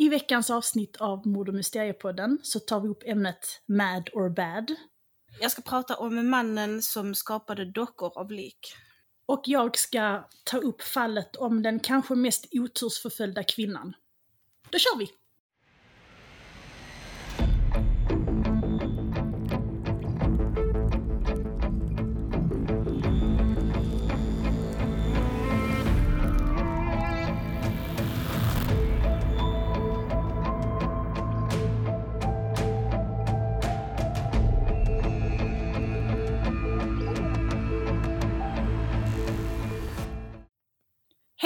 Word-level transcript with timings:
I 0.00 0.08
veckans 0.08 0.50
avsnitt 0.50 0.96
av 0.96 1.26
Mord 1.26 1.48
och 1.48 1.54
Mysteriepodden 1.54 2.38
så 2.42 2.60
tar 2.60 2.80
vi 2.80 2.88
upp 2.88 3.02
ämnet 3.06 3.62
Mad 3.66 4.10
or 4.12 4.30
Bad. 4.30 4.74
Jag 5.40 5.50
ska 5.50 5.62
prata 5.62 5.96
om 5.96 6.30
mannen 6.30 6.82
som 6.82 7.14
skapade 7.14 7.64
dockor 7.64 8.18
av 8.18 8.30
lik. 8.30 8.74
Och 9.26 9.42
jag 9.44 9.78
ska 9.78 10.28
ta 10.44 10.58
upp 10.58 10.82
fallet 10.82 11.36
om 11.36 11.62
den 11.62 11.80
kanske 11.80 12.14
mest 12.14 12.46
otursförföljda 12.52 13.42
kvinnan. 13.44 13.94
Då 14.70 14.78
kör 14.78 14.98
vi! 14.98 15.10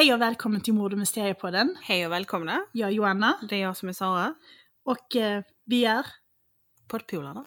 Hej 0.03 0.15
och 0.15 0.21
välkommen 0.21 0.61
till 0.61 0.75
Mord 0.75 0.93
och 0.93 0.99
Mysteriepodden. 0.99 1.77
Hej 1.83 2.07
och 2.07 2.13
välkomna. 2.13 2.67
Jag 2.73 2.89
är 2.89 2.93
Joanna 2.93 3.39
Det 3.49 3.57
är 3.57 3.61
jag 3.61 3.77
som 3.77 3.89
är 3.89 3.93
Sara. 3.93 4.35
och 4.85 5.17
eh, 5.17 5.43
vi 5.65 5.85
är 5.85 6.07
Poddpolarna. 6.89 7.45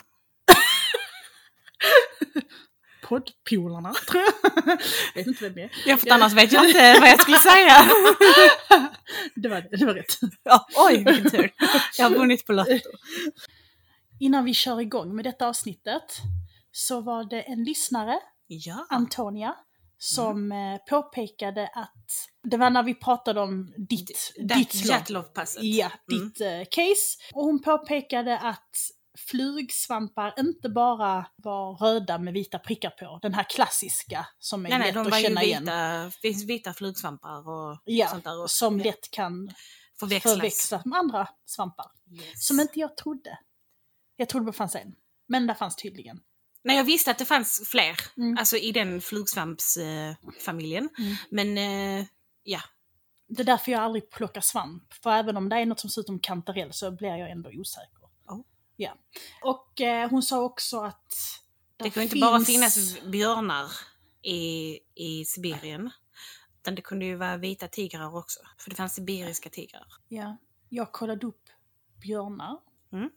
poddpolarna, 3.03 3.93
tror 3.93 4.23
jag. 4.65 4.77
vet 5.15 5.27
inte 5.27 5.43
vem 5.43 5.53
vi 5.53 5.61
är. 5.61 5.71
Ja, 5.85 5.97
för 5.97 6.09
annars 6.11 6.33
vet 6.33 6.51
jag 6.51 6.65
inte 6.65 6.97
vad 6.99 7.09
jag 7.09 7.21
skulle 7.21 7.37
säga. 7.37 7.73
Det 9.35 9.49
var, 9.49 9.77
det 9.77 9.85
var 9.85 9.93
rätt. 9.93 10.19
Ja, 10.43 10.67
oj, 10.89 11.03
vilken 11.03 11.31
tur. 11.31 11.53
Jag 11.97 12.09
har 12.09 12.17
vunnit 12.17 12.45
på 12.45 12.53
Lotto. 12.53 12.89
Innan 14.19 14.45
vi 14.45 14.53
kör 14.53 14.81
igång 14.81 15.15
med 15.15 15.25
detta 15.25 15.47
avsnittet 15.47 16.17
så 16.71 17.01
var 17.01 17.23
det 17.29 17.41
en 17.41 17.63
lyssnare, 17.63 18.19
Ja. 18.47 18.85
Antonia, 18.89 19.55
som 19.97 20.51
eh, 20.51 20.77
påpekade 20.89 21.67
att 21.67 22.05
det 22.51 22.57
var 22.57 22.69
när 22.69 22.83
vi 22.83 22.93
pratade 22.95 23.41
om 23.41 23.73
ditt, 23.89 24.33
ditt 24.57 24.73
slag. 24.75 24.95
Jattlov-passet. 24.97 25.63
Ja, 25.63 25.91
Mm. 26.11 26.27
ditt 26.29 26.41
eh, 26.41 26.61
case. 26.71 27.17
Och 27.33 27.43
hon 27.43 27.61
påpekade 27.61 28.39
att 28.39 28.69
flugsvampar 29.45 30.33
inte 30.39 30.69
bara 30.69 31.25
var 31.35 31.75
röda 31.77 32.17
med 32.17 32.33
vita 32.33 32.59
prickar 32.59 32.89
på, 32.89 33.19
den 33.21 33.33
här 33.33 33.43
klassiska 33.43 34.27
som 34.39 34.65
är 34.65 34.69
Nej, 34.69 34.79
nej, 34.79 34.87
lätt 34.93 35.03
de 35.03 35.07
att 35.13 35.21
känna 35.21 35.43
igen. 35.43 35.63
vita, 35.63 36.11
finns 36.21 36.43
vita 36.49 36.73
flugsvampar 36.73 37.49
och 37.49 37.81
Ja, 37.85 38.07
sånt 38.07 38.23
där. 38.23 38.41
Och, 38.41 38.51
som 38.51 38.77
lätt 38.79 39.11
kan 39.11 39.49
förväxlas. 39.99 40.33
förväxlas 40.33 40.85
med 40.85 40.99
andra 40.99 41.27
svampar. 41.45 41.85
Yes. 42.11 42.47
Som 42.47 42.59
inte 42.59 42.79
jag 42.79 42.97
trodde. 42.97 43.39
Jag 44.15 44.29
trodde 44.29 44.45
det 44.45 44.53
fanns 44.53 44.75
en. 44.75 44.95
Men 45.27 45.47
det 45.47 45.55
fanns 45.55 45.75
tydligen. 45.75 46.19
Nej, 46.65 46.77
jag 46.77 46.83
visste 46.83 47.11
att 47.11 47.17
det 47.17 47.25
fanns 47.25 47.69
fler, 47.69 47.97
Mm. 48.17 48.37
alltså 48.37 48.57
i 48.57 48.71
den 48.71 49.01
flugsvampsfamiljen. 49.01 50.89
Mm. 50.97 51.15
Men 51.29 51.57
eh, 51.99 52.05
ja, 52.43 52.59
Det 53.27 53.41
är 53.41 53.45
därför 53.45 53.71
jag 53.71 53.81
aldrig 53.81 54.09
plockar 54.09 54.41
svamp. 54.41 54.93
För 54.93 55.11
även 55.11 55.37
om 55.37 55.49
det 55.49 55.55
är 55.55 55.65
något 55.65 55.79
som 55.79 55.89
ser 55.89 56.01
ut 56.01 56.07
som 56.07 56.19
kantarell 56.19 56.73
så 56.73 56.91
blir 56.91 57.09
jag 57.15 57.31
ändå 57.31 57.49
osäker. 57.49 58.03
Oh. 58.27 58.41
Ja. 58.75 58.97
Och 59.41 59.81
eh, 59.81 60.09
hon 60.09 60.23
sa 60.23 60.41
också 60.43 60.79
att 60.81 61.13
det 61.77 61.89
kan 61.89 62.01
ju 62.01 62.03
inte 62.03 62.13
finns- 62.13 62.21
bara 62.25 62.39
finnas 62.39 63.01
björnar 63.11 63.71
i, 64.21 64.79
i 64.95 65.25
Sibirien. 65.25 65.89
Utan 66.61 66.75
det 66.75 66.81
kunde 66.81 67.05
ju 67.05 67.15
vara 67.15 67.37
vita 67.37 67.67
tigrar 67.67 68.15
också. 68.17 68.39
För 68.57 68.69
det 68.69 68.75
fanns 68.75 68.95
sibiriska 68.95 69.49
tigrar. 69.49 69.87
Ja, 70.07 70.37
jag 70.69 70.91
kollade 70.91 71.27
upp 71.27 71.43
björnar. 72.01 72.57
Mm. 72.93 73.09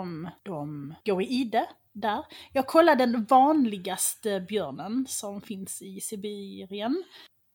Om 0.00 0.28
de 0.42 0.94
går 1.04 1.22
i 1.22 1.26
ide 1.26 1.66
där. 1.92 2.24
Jag 2.52 2.66
kollade 2.66 3.06
den 3.06 3.24
vanligaste 3.24 4.40
björnen 4.40 5.06
som 5.08 5.40
finns 5.40 5.82
i 5.82 6.00
Sibirien. 6.00 7.04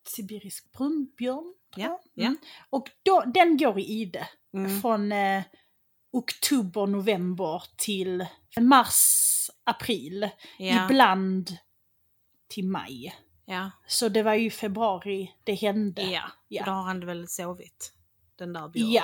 Sibirisk 0.08 0.72
brunbjörn. 0.72 1.54
tror 1.74 1.86
Ja, 1.86 2.02
jag. 2.14 2.24
ja. 2.24 2.26
Mm. 2.26 2.38
Och 2.70 2.90
då, 3.04 3.24
den 3.34 3.58
går 3.58 3.80
i 3.80 3.84
ide 3.84 4.28
Mm. 4.54 4.82
från 4.82 5.12
eh, 5.12 5.44
oktober, 6.12 6.86
november 6.88 7.64
till 7.78 8.26
mars, 8.60 9.04
april. 9.64 10.30
Ja, 10.58 10.86
Ibland 10.86 11.58
till 12.48 12.66
maj. 12.66 13.16
ja, 13.46 13.72
Så 13.88 14.10
det 14.10 14.24
var 14.24 14.34
ju 14.34 14.50
februari 14.50 15.32
det 15.44 15.54
hände. 15.54 16.02
ja. 16.02 16.22
Ja. 16.48 16.66
Då 16.66 16.72
har 16.72 16.84
han 16.84 17.06
väl 17.06 17.28
sovit, 17.28 17.94
den 18.36 18.54
där 18.54 18.68
björnen. 18.70 18.94
Ja. 18.94 19.04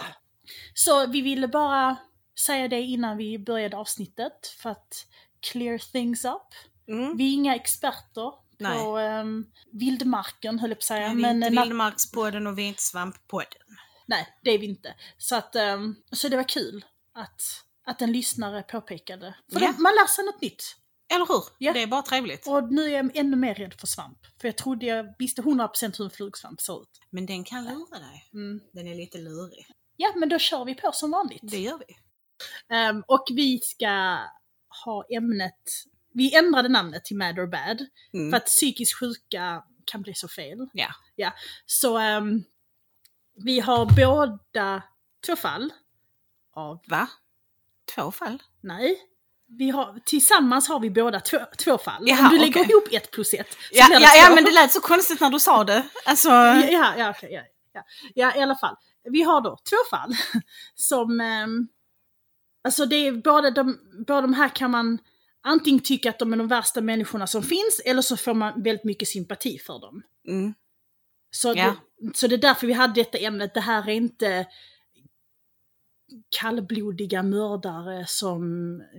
Så 0.74 1.08
vi 1.08 1.22
ville 1.22 1.48
bara 1.48 1.96
säga 2.40 2.68
det 2.68 2.82
innan 2.82 3.18
vi 3.18 3.40
började 3.40 3.78
avsnittet 3.78 4.48
för 4.58 4.70
att 4.70 5.08
clear 5.52 5.78
things 5.78 6.26
up. 6.26 6.48
Mm. 6.88 7.18
Vi 7.18 7.30
är 7.30 7.34
inga 7.34 7.56
experter 7.56 8.32
Nej. 8.58 8.78
på 8.78 8.98
um, 8.98 9.52
vildmarken 9.72 10.60
höll 10.60 10.70
jag 10.70 10.78
på 10.78 10.82
att 10.82 10.84
säga. 10.84 11.14
Vi 11.14 11.24
är 11.24 11.32
inte 11.32 11.50
Vildmarkspodden 11.50 12.48
och 12.48 12.58
vi 12.58 12.64
är 12.64 12.68
inte 12.68 12.82
Svamppodden. 12.82 13.62
nej, 14.08 14.28
det 14.44 14.52
är 14.52 14.60
vi 14.60 14.66
inte. 14.66 14.96
Så, 15.18 15.36
att, 15.36 15.56
ehm, 15.56 15.96
så 16.12 16.30
det 16.30 16.36
var 16.38 16.50
kul 16.50 16.86
att, 17.14 17.42
att 17.86 18.02
en 18.02 18.12
lyssnare 18.12 18.64
påpekade. 18.64 19.36
För 19.52 19.60
de, 19.60 19.66
man 19.66 19.94
lär 19.94 20.08
sig 20.08 20.26
något 20.26 20.42
nytt. 20.42 20.64
Eller 21.14 21.26
hur? 21.26 21.44
Ja. 21.58 21.74
Det 21.74 21.82
är 21.82 21.88
bara 21.88 22.02
trevligt. 22.02 22.48
Och 22.48 22.74
nu 22.74 22.86
är 22.86 22.90
jag 22.90 23.18
ännu 23.18 23.36
mer 23.36 23.56
rädd 23.56 23.74
för 23.74 23.88
svamp. 23.88 24.18
För 24.42 24.48
jag 24.48 24.58
trodde 24.58 24.86
jag 24.86 25.16
visste 25.20 25.42
100% 25.42 25.98
hur 25.98 26.06
en 26.06 26.12
flugsvamp 26.12 26.62
ser 26.62 26.82
ut. 26.82 26.90
Men 27.10 27.26
den 27.26 27.44
kan 27.44 27.64
lura 27.64 28.00
dig. 28.00 28.30
Mm. 28.34 28.62
Den 28.74 28.88
är 28.88 28.96
lite 28.96 29.18
lurig. 29.18 29.68
Ja, 29.96 30.14
men 30.16 30.30
då 30.30 30.40
kör 30.40 30.66
vi 30.66 30.76
på 30.76 30.92
som 30.92 31.12
vanligt. 31.12 31.42
Det 31.44 31.58
gör 31.58 31.78
vi. 31.88 31.98
Ehm, 32.70 33.04
och 33.08 33.24
vi 33.32 33.60
ska 33.60 34.18
ha 34.86 35.06
ämnet, 35.10 35.60
vi 36.14 36.36
ändrade 36.36 36.70
namnet 36.70 37.06
till 37.06 37.18
Mad 37.18 37.40
or 37.40 37.48
Bad, 37.48 37.86
Mm. 38.14 38.30
för 38.32 38.38
att 38.38 38.46
psykiskt 38.46 39.00
sjuka 39.00 39.64
kan 39.86 40.02
bli 40.02 40.14
så 40.14 40.28
fel. 40.28 40.68
Ja. 40.74 40.88
ja. 41.16 41.34
Så 41.66 41.98
ehm, 41.98 42.44
vi 43.36 43.60
har 43.60 43.86
båda 43.86 44.84
två 45.26 45.36
fall 45.36 45.74
av, 46.56 46.80
Va? 46.88 47.08
Två 47.96 48.12
fall? 48.12 48.44
nej, 48.62 49.00
vi 49.48 49.70
har, 49.70 50.00
tillsammans 50.06 50.68
har 50.68 50.80
vi 50.80 50.90
båda 50.90 51.20
två, 51.20 51.38
två 51.58 51.78
fall. 51.78 52.04
Jaha, 52.08 52.24
Om 52.24 52.30
du 52.30 52.40
lägger 52.40 52.62
okej. 52.62 52.72
ihop 52.72 52.88
ett 52.92 53.12
plus 53.12 53.34
ett 53.34 53.58
Ja, 53.72 53.88
ja, 53.92 54.10
ja, 54.16 54.36
men 54.36 54.44
det 54.44 54.52
lät 54.52 54.72
så 54.72 54.82
konstigt 54.82 55.20
när 55.22 55.30
du 55.30 55.40
sa 55.40 55.64
det. 55.64 55.84
Alltså... 56.06 56.30
Ja, 56.30 56.94
ja, 56.98 57.10
okej, 57.10 57.30
ja, 57.34 57.42
ja. 57.74 57.84
ja, 58.16 58.36
i 58.36 58.42
alla 58.42 58.56
fall. 58.56 58.76
Vi 59.04 59.22
har 59.22 59.42
då 59.42 59.58
två 59.70 59.76
fall 59.98 60.16
som... 60.76 61.22
ehm, 61.22 61.68
alltså 62.64 62.86
det 62.86 62.96
är 62.96 63.12
båda 63.12 63.52
de, 63.52 63.80
båda 64.08 64.22
de 64.22 64.34
här 64.34 64.56
kan 64.56 64.72
man 64.72 64.98
antingen 65.42 65.80
tycka 65.84 66.10
att 66.10 66.20
de 66.20 66.34
är 66.34 66.38
de 66.38 66.48
värsta 66.48 66.82
människorna 66.82 67.28
som 67.28 67.44
finns 67.44 67.82
eller 67.86 68.02
så 68.02 68.18
får 68.18 68.34
man 68.34 68.64
väldigt 68.64 68.84
mycket 68.84 69.08
sympati 69.08 69.60
för 69.60 69.80
dem. 69.80 70.04
Mm. 70.28 70.54
Så, 71.32 71.54
Ja. 71.56 71.76
det, 71.98 72.18
så 72.18 72.28
det 72.28 72.36
är 72.36 72.38
därför 72.38 72.68
vi 72.68 72.74
hade 72.74 72.94
detta 72.94 73.18
ämnet. 73.18 73.54
Det 73.54 73.60
här 73.62 73.90
är 73.90 73.94
inte 73.94 74.48
kallblodiga 76.30 77.24
mördare 77.24 78.06
som 78.08 78.42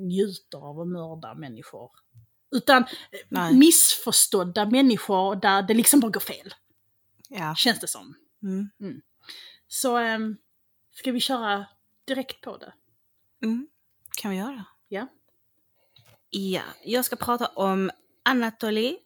njuter 0.00 0.58
av 0.58 0.80
att 0.80 0.88
mörda 0.88 1.34
människor. 1.34 1.90
Utan 2.56 2.84
Nej. 3.28 3.54
missförstådda 3.54 4.66
människor 4.70 5.36
där 5.36 5.62
det 5.62 5.74
liksom 5.74 6.00
bara 6.00 6.10
går 6.10 6.20
fel, 6.20 6.54
Ja. 7.28 7.54
känns 7.56 7.80
det 7.80 7.88
som. 7.88 8.14
Mm. 8.42 9.00
Så 9.68 9.98
ähm, 9.98 10.36
ska 10.92 11.12
vi 11.12 11.20
köra 11.20 11.66
direkt 12.06 12.40
på 12.40 12.56
det? 12.56 12.72
Mm. 13.44 13.66
Kan 14.16 14.30
vi 14.30 14.36
göra. 14.36 14.64
Ja. 14.88 15.08
Ja, 16.30 16.62
jag 16.84 17.04
ska 17.04 17.16
prata 17.16 17.46
om 17.46 17.90
Anatolij 18.22 18.98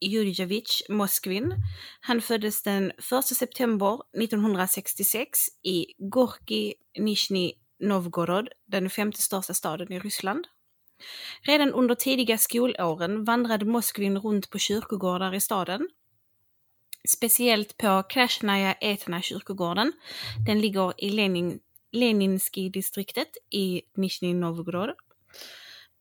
Jurjevich 0.00 0.82
Moskvin. 0.88 1.54
Han 2.00 2.20
föddes 2.20 2.62
den 2.62 2.90
1 2.90 3.24
september 3.24 3.98
1966 4.22 5.38
i 5.62 5.86
Gorki 5.98 6.74
Nizjnij 6.98 7.52
Novgorod, 7.80 8.48
den 8.66 8.90
femte 8.90 9.22
största 9.22 9.54
staden 9.54 9.92
i 9.92 9.98
Ryssland. 9.98 10.46
Redan 11.42 11.72
under 11.72 11.94
tidiga 11.94 12.38
skolåren 12.38 13.24
vandrade 13.24 13.64
Moskvin 13.64 14.18
runt 14.18 14.50
på 14.50 14.58
kyrkogårdar 14.58 15.34
i 15.34 15.40
staden. 15.40 15.88
Speciellt 17.08 17.76
på 17.76 18.02
Krasnaja 18.02 18.72
Etna 18.72 19.22
kyrkogården. 19.22 19.92
Den 20.46 20.60
ligger 20.60 21.04
i 21.04 21.10
Lenin, 21.10 21.60
Leninski-distriktet 21.92 23.36
i 23.50 23.82
Nizjnij 23.96 24.34
Novgorod. 24.34 24.94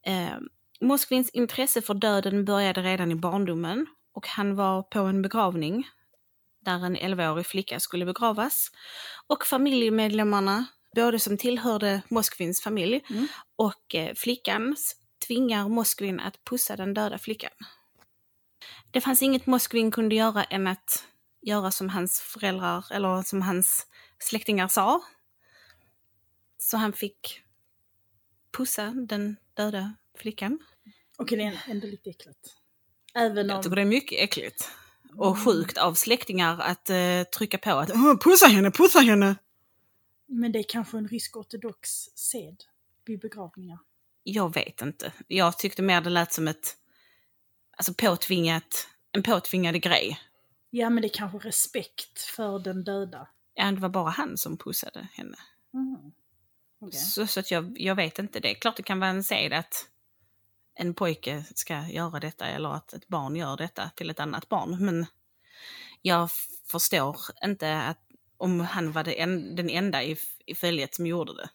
Eh, 0.06 0.38
Moskvins 0.82 1.30
intresse 1.30 1.82
för 1.82 1.94
döden 1.94 2.46
började 2.46 2.82
redan 2.82 3.12
i 3.12 3.16
barndomen 3.16 3.88
och 4.14 4.28
han 4.28 4.56
var 4.56 4.84
på 4.84 5.00
en 5.00 5.22
begravning 5.22 5.88
där 6.62 6.86
en 6.86 6.98
11-årig 6.98 7.46
flicka 7.46 7.80
skulle 7.80 8.06
begravas. 8.06 8.72
Och 9.28 9.46
familjemedlemmarna, 9.46 10.66
både 10.96 11.20
som 11.20 11.38
tillhörde 11.38 12.02
Moskvins 12.10 12.62
familj 12.62 13.04
Mm. 13.10 13.28
och 13.56 13.96
eh, 13.96 14.14
flickan, 14.16 14.76
tvingar 15.28 15.70
Moskvin 15.70 16.20
att 16.20 16.44
pussa 16.44 16.76
den 16.76 16.94
döda 16.94 17.18
flickan. 17.18 17.52
Det 18.92 19.02
fanns 19.02 19.22
inget 19.22 19.46
Moskvin 19.46 19.92
kunde 19.92 20.16
göra 20.16 20.44
än 20.44 20.68
att 20.68 21.06
göra 21.42 21.72
som 21.72 21.90
hans 21.90 22.20
föräldrar 22.20 22.86
eller 22.92 23.22
som 23.22 23.42
hans 23.42 23.88
släktingar 24.20 24.68
sa. 24.68 25.02
Så 26.68 26.78
han 26.78 26.94
fick 26.94 27.42
pussa 28.58 28.86
den 28.86 29.38
döda 29.54 29.94
flickan. 30.18 30.60
Okej, 31.18 31.38
det 31.38 31.44
är 31.44 31.64
ändå 31.68 31.88
lite 31.88 32.10
äckligt. 32.10 32.56
Även 33.16 33.48
Jag 33.48 33.58
om... 33.58 33.64
tycker 33.64 33.76
det 33.76 33.82
är 33.82 33.86
mycket 33.86 34.20
äckligt. 34.24 34.72
Och 35.16 35.38
sjukt 35.40 35.78
av 35.78 35.94
släktingar 35.94 36.60
att 36.60 36.90
eh, 36.90 37.24
trycka 37.24 37.58
på 37.58 37.72
att 37.72 37.92
"Åh, 37.92 38.18
pussa 38.24 38.48
henne, 38.48 38.72
pussa 38.72 39.00
henne! 39.00 39.36
Men 40.26 40.52
det 40.52 40.60
är 40.60 40.64
kanske 40.70 40.98
en 40.98 41.08
rysk-ortodox 41.08 41.90
sed 42.16 42.64
vid 43.06 43.20
begravningar. 43.20 43.80
Jag 44.24 44.54
vet 44.54 44.82
inte. 44.82 45.14
Jag 45.28 45.58
tyckte 45.58 45.82
mer 45.82 46.02
det 46.02 46.10
lät 46.10 46.34
som 46.34 46.48
ett 46.48 46.78
alltså 47.78 47.94
påtvingat, 47.94 48.88
en 49.12 49.24
påtvingad 49.24 49.82
grej. 49.82 50.20
Ja, 50.70 50.90
men 50.90 51.02
det 51.02 51.08
är 51.08 51.14
kanske 51.14 51.38
respekt 51.38 52.22
för 52.22 52.60
den 52.60 52.84
döda. 52.84 53.28
Ja, 53.54 53.72
det 53.72 53.82
var 53.82 53.90
bara 53.90 54.10
han 54.10 54.38
som 54.38 54.58
pussade 54.58 55.08
henne. 55.14 55.38
Mm. 55.74 56.12
Okay. 56.80 57.00
Så, 57.00 57.28
så 57.28 57.40
att 57.40 57.52
jag, 57.52 57.76
jag 57.80 57.96
vet 57.96 58.20
inte. 58.20 58.40
Det 58.40 58.52
är 58.52 58.56
klart 58.56 58.76
det 58.76 58.84
kan 58.84 59.00
vara 59.00 59.10
en 59.10 59.24
sed 59.24 59.54
att 59.54 59.90
en 60.76 60.94
pojke 60.94 61.44
ska 61.56 61.88
göra 61.88 62.20
detta 62.20 62.46
eller 62.46 62.70
att 62.70 62.94
ett 62.94 63.08
barn 63.08 63.36
gör 63.36 63.58
detta 63.58 63.90
till 63.96 64.10
ett 64.10 64.20
annat 64.20 64.50
barn. 64.50 64.86
Men 64.86 65.06
jag 66.02 66.30
förstår 66.66 67.18
inte 67.44 67.78
att 67.78 68.00
om 68.38 68.60
han 68.60 68.92
var 68.92 69.10
en, 69.10 69.56
den 69.56 69.70
enda 69.70 70.04
i, 70.04 70.18
i 70.46 70.56
följet 70.56 70.96
som 70.96 71.08
gjorde 71.08 71.34
det. 71.34 71.50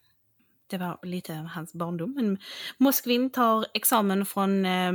Det 0.67 0.79
var 0.79 0.99
lite 1.03 1.33
hans 1.35 1.73
barndom. 1.73 2.15
Men 2.15 2.39
Moskvin 2.79 3.31
tar 3.31 3.67
examen 3.75 4.27
från 4.27 4.67
eh, 4.67 4.93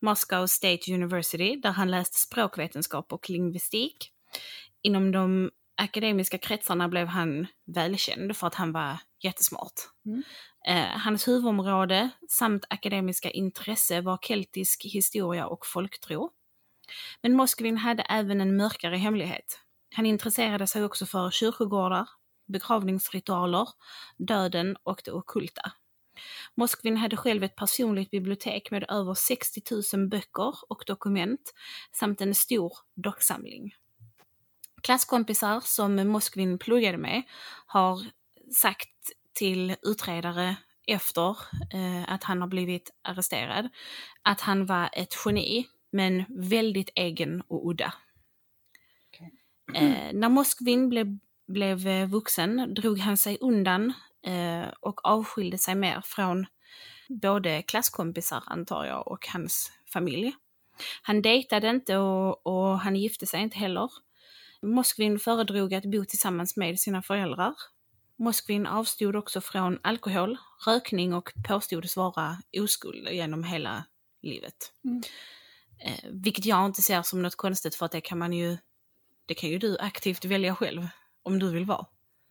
Moscow 0.00 0.46
State 0.46 0.94
University 0.94 1.56
där 1.56 1.70
han 1.70 1.90
läste 1.90 2.18
språkvetenskap 2.18 3.12
och 3.12 3.30
lingvistik. 3.30 4.12
Inom 4.82 5.12
de 5.12 5.50
akademiska 5.76 6.38
kretsarna 6.38 6.88
blev 6.88 7.06
han 7.06 7.46
välkänd 7.64 8.36
för 8.36 8.46
att 8.46 8.54
han 8.54 8.72
var 8.72 8.98
jättesmart. 9.24 9.72
Mm. 10.06 10.22
Eh, 10.68 10.98
hans 10.98 11.28
huvudområde 11.28 12.10
samt 12.28 12.64
akademiska 12.70 13.30
intresse 13.30 14.00
var 14.00 14.18
keltisk 14.22 14.84
historia 14.84 15.46
och 15.46 15.66
folktro. 15.66 16.30
Men 17.22 17.36
Moskvin 17.36 17.76
hade 17.76 18.02
även 18.02 18.40
en 18.40 18.56
mörkare 18.56 18.96
hemlighet. 18.96 19.58
Han 19.94 20.06
intresserade 20.06 20.66
sig 20.66 20.84
också 20.84 21.06
för 21.06 21.30
kyrkogårdar, 21.30 22.08
begravningsritualer, 22.46 23.68
döden 24.18 24.76
och 24.82 25.02
det 25.04 25.12
ockulta. 25.12 25.72
Moskvin 26.54 26.96
hade 26.96 27.16
själv 27.16 27.42
ett 27.42 27.56
personligt 27.56 28.10
bibliotek 28.10 28.70
med 28.70 28.84
över 28.88 29.14
60 29.14 29.62
000 29.96 30.08
böcker 30.08 30.54
och 30.68 30.82
dokument 30.86 31.54
samt 31.92 32.20
en 32.20 32.34
stor 32.34 32.72
docksamling. 32.94 33.74
Klasskompisar 34.82 35.60
som 35.60 36.08
Moskvin 36.08 36.58
pluggade 36.58 36.98
med 36.98 37.22
har 37.66 38.00
sagt 38.54 39.12
till 39.32 39.76
utredare 39.82 40.56
efter 40.86 41.30
eh, 41.74 42.12
att 42.12 42.24
han 42.24 42.40
har 42.40 42.48
blivit 42.48 42.90
arresterad 43.02 43.68
att 44.22 44.40
han 44.40 44.66
var 44.66 44.90
ett 44.92 45.14
geni, 45.24 45.68
men 45.92 46.24
väldigt 46.28 46.90
egen 46.94 47.42
och 47.48 47.70
udda. 47.70 47.94
Eh, 49.74 50.12
när 50.12 50.28
Moskvin 50.28 50.88
blev, 50.88 51.18
blev 51.48 51.88
eh, 51.88 52.08
vuxen 52.08 52.74
drog 52.74 52.98
han 52.98 53.16
sig 53.16 53.38
undan 53.40 53.92
eh, 54.26 54.68
och 54.80 55.04
avskilde 55.04 55.58
sig 55.58 55.74
mer 55.74 56.00
från 56.04 56.46
både 57.08 57.62
klasskompisar, 57.62 58.42
antar 58.46 58.84
jag, 58.84 59.08
och 59.08 59.28
hans 59.28 59.72
familj. 59.92 60.32
Han 61.02 61.22
dejtade 61.22 61.68
inte 61.68 61.96
och, 61.96 62.46
och 62.46 62.78
han 62.78 62.96
gifte 62.96 63.26
sig 63.26 63.42
inte 63.42 63.58
heller. 63.58 63.90
Moskvin 64.62 65.18
föredrog 65.18 65.74
att 65.74 65.84
bo 65.84 66.04
tillsammans 66.04 66.56
med 66.56 66.80
sina 66.80 67.02
föräldrar. 67.02 67.54
Moskvin 68.22 68.66
avstod 68.66 69.16
också 69.16 69.40
från 69.40 69.78
alkohol, 69.82 70.36
rökning 70.66 71.14
och 71.14 71.32
påstods 71.48 71.96
vara 71.96 72.36
oskuld 72.60 73.08
genom 73.08 73.44
hela 73.44 73.84
livet. 74.22 74.72
Mm. 74.84 75.02
Eh, 75.84 76.10
vilket 76.10 76.44
jag 76.44 76.66
inte 76.66 76.82
ser 76.82 77.02
som 77.02 77.22
något 77.22 77.36
konstigt 77.36 77.74
för 77.74 77.86
att 77.86 77.92
det 77.92 78.00
kan 78.00 78.18
man 78.18 78.32
ju, 78.32 78.56
det 79.26 79.34
kan 79.34 79.50
ju 79.50 79.58
du 79.58 79.78
aktivt 79.78 80.24
välja 80.24 80.54
själv 80.54 80.88
om 81.22 81.38
du 81.38 81.50
vill 81.50 81.64
vara. 81.64 81.86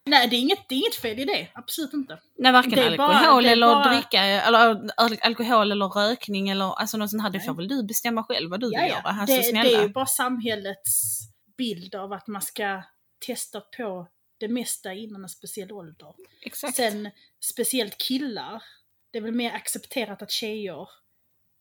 Nej, 0.05 0.27
det 0.27 0.35
är, 0.35 0.39
inget, 0.39 0.69
det 0.69 0.75
är 0.75 0.79
inget 0.79 0.95
fel 0.95 1.19
i 1.19 1.25
det. 1.25 1.47
Absolut 1.53 1.93
inte. 1.93 2.19
Nej, 2.37 2.51
varken 2.51 2.79
alkohol 2.79 2.97
bara- 2.97 3.51
eller 3.51 3.67
bara- 3.67 3.93
dricka, 3.93 4.23
eller 4.23 4.59
al- 4.97 5.17
alkohol 5.21 5.71
eller 5.71 5.87
rökning 5.87 6.49
eller 6.49 6.65
alltså 6.79 6.97
något 6.97 7.09
sånt 7.09 7.23
här. 7.23 7.29
Det 7.29 7.39
får 7.39 7.53
väl 7.53 7.67
du 7.67 7.83
bestämma 7.83 8.23
själv 8.23 8.49
vad 8.49 8.59
du 8.59 8.65
vill 8.69 8.79
Ja, 8.79 8.87
göra. 8.87 9.01
Alltså, 9.01 9.35
Det, 9.35 9.43
snälla. 9.43 9.69
det 9.69 9.75
är 9.75 9.81
ju 9.81 9.89
bara 9.89 10.05
samhällets 10.05 11.19
bild 11.57 11.95
av 11.95 12.13
att 12.13 12.27
man 12.27 12.41
ska 12.41 12.83
testa 13.25 13.61
på 13.61 14.07
det 14.47 14.53
mesta 14.53 14.93
innan 14.93 15.23
en 15.23 15.29
speciell 15.29 15.71
ålder. 15.71 16.15
Exakt. 16.41 16.75
Sen 16.75 17.09
speciellt 17.39 17.97
killar, 17.97 18.63
det 19.11 19.17
är 19.17 19.21
väl 19.21 19.35
mer 19.35 19.51
accepterat 19.51 20.21
att 20.21 20.31
tjejer 20.31 20.87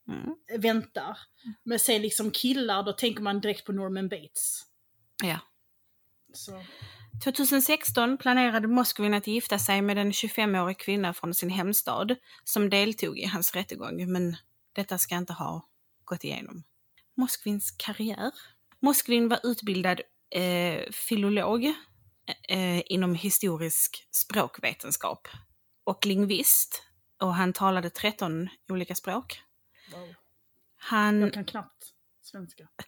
Mm. 0.08 0.60
väntar. 0.60 1.18
Men 1.62 1.78
sen 1.78 2.02
liksom 2.02 2.30
killar, 2.30 2.82
då 2.82 2.92
tänker 2.92 3.22
man 3.22 3.40
direkt 3.40 3.64
på 3.66 3.72
Norman 3.72 4.08
Bates. 4.08 4.62
Ja. 5.22 5.38
Så. 6.32 6.64
2016 7.24 8.18
planerade 8.18 8.68
Moskvin 8.68 9.14
att 9.14 9.26
gifta 9.26 9.58
sig 9.58 9.82
med 9.82 9.98
en 9.98 10.12
25-årig 10.12 10.78
kvinna 10.78 11.14
från 11.14 11.34
sin 11.34 11.50
hemstad 11.50 12.16
som 12.44 12.70
deltog 12.70 13.18
i 13.18 13.24
hans 13.26 13.54
rättegång, 13.54 14.12
men 14.12 14.36
detta 14.72 14.98
ska 14.98 15.14
inte 15.16 15.32
ha 15.32 15.68
gått 16.04 16.24
igenom. 16.24 16.62
Moskvins 17.16 17.70
karriär. 17.70 18.30
Moskvin 18.80 19.28
var 19.28 19.40
utbildad 19.42 20.00
eh, 20.30 20.90
filolog 20.92 21.74
eh, 22.48 22.82
inom 22.86 23.14
historisk 23.14 24.08
språkvetenskap 24.10 25.28
och 25.84 26.06
lingvist 26.06 26.82
och 27.20 27.34
han 27.34 27.52
talade 27.52 27.90
13 27.90 28.48
olika 28.68 28.94
språk. 28.94 29.42
Wow. 29.92 30.14
Han, 30.76 31.20
Jag 31.20 31.32
kan 31.32 31.44
knappt 31.44 31.84
svenska. 32.22 32.68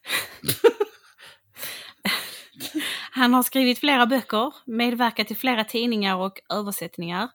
Han 3.14 3.34
har 3.34 3.42
skrivit 3.42 3.78
flera 3.78 4.06
böcker, 4.06 4.54
medverkat 4.64 5.30
i 5.30 5.34
flera 5.34 5.64
tidningar 5.64 6.16
och 6.16 6.40
översättningar. 6.48 7.28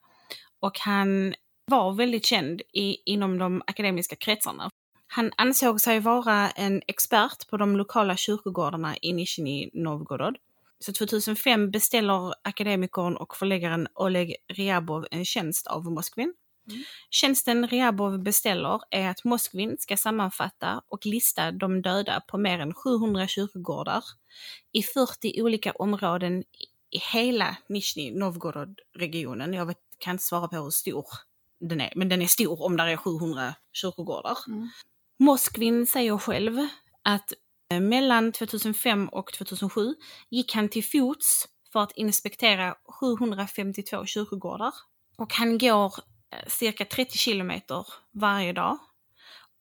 Och 0.60 0.80
han 0.80 1.36
var 1.66 1.94
väldigt 1.94 2.26
känd 2.26 2.62
i, 2.74 2.98
inom 3.06 3.38
de 3.38 3.62
akademiska 3.68 4.16
kretsarna. 4.16 4.70
Han 5.08 5.32
ansåg 5.38 5.82
sig 5.82 6.00
vara 6.00 6.50
en 6.50 6.82
expert 6.88 7.50
på 7.50 7.58
de 7.58 7.78
lokala 7.78 8.18
kyrkogårdarna 8.18 8.96
i 9.02 9.14
Nizjnij 9.14 9.70
Novgorod. 9.74 10.38
Så 10.80 10.94
2005 10.94 11.72
beställer 11.72 12.34
akademikern 12.42 13.18
och 13.18 13.36
förläggaren 13.36 13.88
Oleg 13.94 14.36
Ryabov 14.54 15.06
en 15.12 15.26
tjänst 15.26 15.68
av 15.68 15.86
Moskvin. 15.86 16.34
Mm. 16.70 16.84
Tjänsten 17.10 17.68
Ryabov 17.68 18.24
beställer 18.24 18.80
är 18.90 19.10
att 19.10 19.24
Moskvin 19.24 19.76
ska 19.80 19.98
sammanfatta 19.98 20.82
och 20.88 21.06
lista 21.06 21.52
de 21.52 21.82
döda 21.82 22.22
på 22.28 22.38
mer 22.38 22.60
än 22.60 22.74
700 22.74 23.28
kyrkogårdar 23.28 24.04
i 24.72 24.84
40 24.84 25.42
olika 25.42 25.72
områden 25.72 26.44
i 26.90 27.00
hela 27.14 27.58
Nizjnij 27.70 28.12
Novgorod-regionen. 28.12 29.54
Jag 29.54 29.66
vet, 29.66 29.78
kan 29.98 30.12
inte 30.12 30.24
svara 30.24 30.48
på 30.48 30.56
hur 30.56 30.70
stor 30.70 31.06
den 31.60 31.82
är, 31.82 31.94
men 31.96 32.10
den 32.10 32.22
är 32.22 32.28
stor 32.28 32.62
om 32.62 32.78
där 32.78 32.88
är 32.88 32.98
700 32.98 33.54
kyrkogårdar. 33.74 34.38
Mm. 34.48 34.70
Moskvin 35.20 35.88
säger 35.88 36.18
själv 36.18 36.58
att 37.04 37.34
mellan 37.70 38.32
2005 38.32 39.10
och 39.10 39.34
2007 39.34 39.96
gick 40.30 40.56
han 40.56 40.70
till 40.70 40.84
fots 40.84 41.48
för 41.74 41.80
att 41.80 41.92
inspektera 41.92 42.76
752 43.02 44.06
kyrkogårdar. 44.06 44.74
Och 45.18 45.34
han 45.34 45.58
går 45.58 45.94
eh, 46.34 46.48
cirka 46.48 46.86
30 46.86 47.18
kilometer 47.18 47.88
varje 48.12 48.54
dag. 48.54 48.78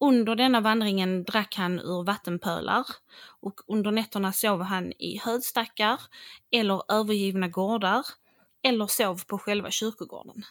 Under 0.00 0.36
denna 0.36 0.60
vandringen 0.60 1.24
drack 1.24 1.54
han 1.56 1.80
ur 1.80 2.04
vattenpölar 2.04 2.86
och 3.40 3.60
under 3.66 3.90
nätterna 3.90 4.32
sov 4.32 4.62
han 4.62 4.92
i 4.92 5.20
höstackar 5.24 6.00
eller 6.50 6.92
övergivna 6.92 7.48
gårdar 7.48 8.06
eller 8.62 8.86
sov 8.86 9.24
på 9.26 9.38
själva 9.38 9.70
kyrkogården. 9.70 10.44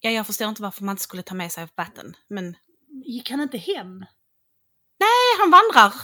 Ja, 0.00 0.10
jag 0.10 0.26
förstår 0.26 0.48
inte 0.48 0.62
varför 0.62 0.84
man 0.84 0.92
inte 0.92 1.02
skulle 1.02 1.22
ta 1.22 1.34
med 1.34 1.52
sig 1.52 1.68
vatten, 1.76 2.16
men 2.28 2.56
Gick 3.04 3.30
han 3.30 3.40
inte 3.40 3.58
hem? 3.58 3.98
Nej, 5.00 5.38
han 5.40 5.50
vandrar 5.50 5.94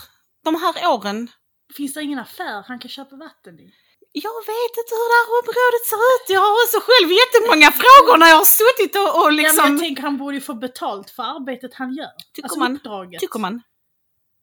de 0.44 0.54
här 0.54 0.94
åren. 0.94 1.30
Finns 1.76 1.94
det 1.94 2.02
ingen 2.02 2.18
affär 2.18 2.62
han 2.68 2.78
kan 2.78 2.88
köpa 2.88 3.16
vatten 3.16 3.60
i? 3.60 3.74
Jag 4.16 4.40
vet 4.54 4.74
inte 4.80 4.94
hur 5.00 5.08
det 5.12 5.18
här 5.20 5.28
området 5.40 5.84
ser 5.90 6.02
ut. 6.14 6.26
Jag 6.36 6.40
har 6.46 6.52
också 6.64 6.78
själv 6.88 7.08
jättemånga 7.22 7.70
frågor 7.82 8.18
när 8.18 8.28
jag 8.28 8.36
har 8.36 8.50
suttit 8.60 8.96
och, 8.96 9.02
och 9.02 9.22
Ja, 9.22 9.26
men 9.26 9.36
liksom... 9.36 9.70
jag 9.70 9.80
tänker 9.80 10.02
han 10.02 10.16
borde 10.18 10.34
ju 10.34 10.40
få 10.40 10.54
betalt 10.54 11.10
för 11.10 11.22
arbetet 11.22 11.74
han 11.74 11.94
gör. 11.94 12.10
Tycker 12.32 12.46
alltså 12.46 12.58
man. 12.58 12.76
uppdraget. 12.76 13.20
Tycker 13.20 13.38
man. 13.38 13.62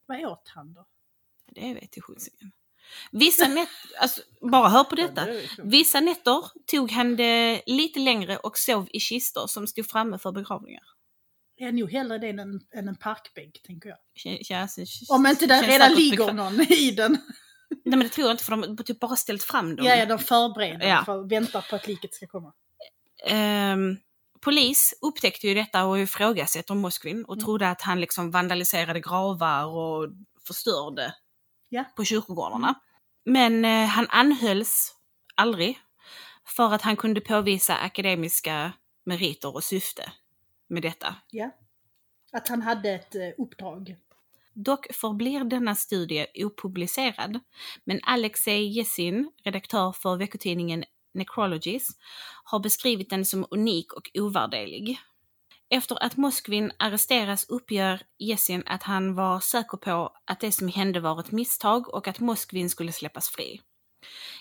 Vad 0.06 0.26
åt 0.26 0.52
han 0.56 0.74
då? 0.74 0.86
Det 1.56 1.74
vet 1.74 1.98
jag 1.98 2.06
sjuttsingen. 2.06 2.52
Vissa 3.12 3.48
nätter, 3.48 3.76
alltså 4.02 4.22
bara 4.52 4.70
hör 4.70 4.84
på 4.84 4.96
detta. 4.96 5.28
Vissa 5.64 6.00
nätter 6.00 6.46
tog 6.68 6.92
han 6.92 7.16
det 7.16 7.62
lite 7.66 8.00
längre 8.00 8.38
och 8.38 8.58
sov 8.58 8.88
i 8.94 9.00
kistor 9.00 9.48
som 9.48 9.68
stod 9.68 9.90
framme 9.90 10.18
för 10.18 10.32
begravningar. 10.32 10.84
Är 11.62 11.72
nog 11.72 11.92
hellre 11.92 12.18
det 12.18 12.30
än 12.30 12.40
en, 12.40 12.62
än 12.74 12.88
en 12.88 12.96
parkbänk, 12.96 13.62
tänker 13.64 13.90
jag. 13.90 13.98
Kän- 14.20 14.44
känns- 14.44 15.10
Om 15.10 15.26
inte 15.28 15.46
det 15.48 15.62
redan 15.62 15.94
ligger 15.94 16.34
någon 16.34 16.62
i 16.62 16.92
den. 16.92 17.12
Nej 17.70 17.98
men 17.98 18.00
det 18.00 18.10
tror 18.10 18.28
jag 18.28 18.34
inte 18.34 18.44
för 18.44 18.52
de 18.52 18.62
har 18.64 18.84
typ 18.84 19.00
bara 19.00 19.16
ställt 19.16 19.44
fram 19.44 19.76
dem. 19.76 19.86
Ja, 19.86 19.96
ja, 19.96 20.06
de 20.06 20.20
förbereder 20.20 20.88
Ja. 20.88 21.04
för 21.06 21.30
väntar 21.30 21.66
på 21.70 21.76
att 21.76 21.88
liket 21.88 22.14
ska 22.14 22.28
komma. 22.28 22.54
Ehm, 23.26 23.98
Polis 24.42 24.94
upptäckte 25.02 25.48
ju 25.48 25.54
detta 25.54 25.86
och 25.86 26.00
ifrågasätter 26.00 26.74
Moskvin 26.76 27.26
och 27.26 27.34
Mm. 27.34 27.46
trodde 27.46 27.70
att 27.70 27.82
han 27.82 28.02
liksom 28.02 28.32
vandaliserade 28.32 29.00
gravar 29.00 29.66
och 29.66 30.10
förstörde 30.48 31.14
Ja. 31.70 31.84
på 31.96 32.04
kyrkogårdarna. 32.06 32.76
Men 33.26 33.66
eh, 33.66 33.86
han 33.86 34.08
anhölls 34.10 34.96
aldrig 35.36 35.80
för 36.46 36.74
att 36.74 36.82
han 36.82 36.96
kunde 36.96 37.22
påvisa 37.22 37.76
akademiska 37.78 38.72
meriter 39.06 39.56
och 39.56 39.64
syfte 39.64 40.12
med 40.72 40.84
detta. 40.84 41.16
Ja. 41.32 41.52
Att 42.32 42.48
han 42.48 42.62
hade 42.62 42.90
ett 42.90 43.16
eh, 43.16 43.30
uppdrag. 43.38 43.96
Dock 44.54 44.94
förblir 44.94 45.44
denna 45.44 45.76
studie 45.76 46.26
opublicerad, 46.36 47.40
men 47.84 48.00
Alexej 48.04 48.78
Jessin, 48.78 49.32
redaktör 49.44 49.92
för 49.92 50.18
veckotidningen 50.18 50.84
Necrologies, 51.14 51.88
har 52.44 52.60
beskrivit 52.60 53.10
den 53.10 53.26
som 53.26 53.46
unik 53.52 53.94
och 53.94 54.12
ovärderlig. 54.14 55.00
Efter 55.70 56.04
att 56.04 56.18
Moskvin 56.18 56.72
arresteras 56.80 57.50
uppger 57.50 58.02
Jessin 58.20 58.64
att 58.66 58.84
han 58.84 59.16
var 59.16 59.40
säker 59.40 59.78
på 59.78 60.14
att 60.26 60.40
det 60.40 60.52
som 60.52 60.68
hände 60.68 61.00
var 61.00 61.20
ett 61.20 61.32
misstag 61.32 61.94
och 61.94 62.08
att 62.08 62.20
Moskvin 62.20 62.70
skulle 62.70 62.92
släppas 62.92 63.30
fri. 63.30 63.62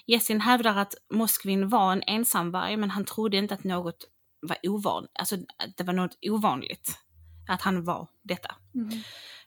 Jessin 0.07 0.41
hävdar 0.41 0.77
att 0.77 0.95
Moskvin 1.11 1.69
var 1.69 1.93
en 1.93 2.03
ensamvarg 2.03 2.77
men 2.77 2.91
han 2.91 3.05
trodde 3.05 3.37
inte 3.37 3.55
att 3.55 3.65
något 3.65 4.05
var 4.43 4.59
ovanligt, 4.63 5.11
alltså 5.15 5.37
det 5.77 5.85
var 5.85 5.93
något 5.93 6.19
ovanligt 6.23 6.99
att 7.49 7.63
han 7.63 7.85
var 7.85 8.09
detta. 8.23 8.57
Mm. 8.75 8.91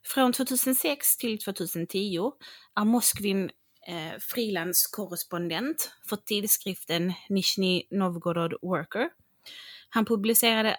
Från 0.03 0.33
2006 0.33 1.17
till 1.17 1.39
2010 1.39 2.31
är 2.79 2.85
Moskvin 2.85 3.49
eh, 3.87 4.19
frilanskorrespondent 4.19 5.91
för 6.09 6.15
tidskriften 6.15 7.13
Nizjnij 7.29 7.87
Novgorod 7.91 8.53
Worker. 8.61 9.09
Han 9.89 10.05
publicerade 10.05 10.77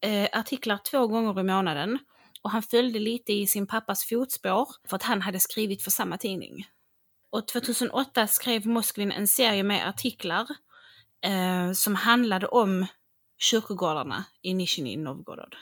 eh, 0.00 0.28
artiklar 0.32 0.78
två 0.90 1.06
gånger 1.06 1.40
i 1.40 1.42
månaden 1.42 1.98
och 2.42 2.50
han 2.50 2.62
följde 2.62 2.98
lite 2.98 3.32
i 3.32 3.46
sin 3.46 3.66
pappas 3.66 4.04
fotspår 4.04 4.68
för 4.88 4.96
att 4.96 5.02
han 5.02 5.22
hade 5.22 5.40
skrivit 5.40 5.82
för 5.82 5.90
samma 5.90 6.18
tidning. 6.18 6.66
Och 7.30 7.48
2008 7.48 8.26
skrev 8.26 8.66
Moskvin 8.66 9.12
en 9.12 9.26
serie 9.26 9.62
med 9.62 9.88
artiklar 9.88 10.46
eh, 11.24 11.72
som 11.72 11.94
handlade 11.94 12.46
om 12.46 12.86
kyrkogårdarna 13.38 14.24
i 14.42 14.54
Nizjnij 14.54 14.96
Novgorod. 14.96 15.56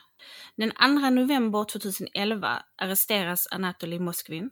Den 0.57 0.71
2 0.71 1.11
november 1.11 1.65
2011 1.65 2.63
arresteras 2.77 3.47
Anatolij 3.51 3.99
Moskvin. 3.99 4.51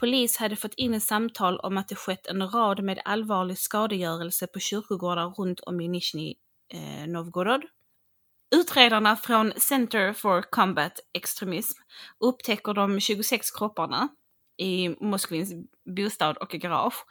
Polis 0.00 0.36
hade 0.36 0.56
fått 0.56 0.74
in 0.74 0.94
ett 0.94 1.02
samtal 1.02 1.58
om 1.58 1.78
att 1.78 1.88
det 1.88 1.94
skett 1.94 2.26
en 2.26 2.48
rad 2.48 2.84
med 2.84 3.00
allvarlig 3.04 3.58
skadegörelse 3.58 4.46
på 4.46 4.60
kyrkogårdar 4.60 5.28
runt 5.28 5.60
om 5.60 5.80
i 5.80 5.88
Nizjnij 5.88 6.38
eh, 6.74 7.06
Novgorod. 7.06 7.62
Utredarna 8.54 9.16
från 9.16 9.52
Center 9.56 10.12
for 10.12 10.42
Combat 10.42 11.00
Extremism 11.12 11.82
upptäcker 12.20 12.74
de 12.74 13.00
26 13.00 13.50
kropparna 13.50 14.08
i 14.56 14.88
Moskvins 15.00 15.52
bostad 15.96 16.36
och 16.36 16.48
garage. 16.48 17.04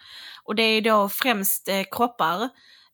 Och 0.43 0.55
det 0.55 0.63
är 0.63 0.81
då 0.81 1.09
främst 1.09 1.67
eh, 1.67 1.83
kroppar 1.91 2.49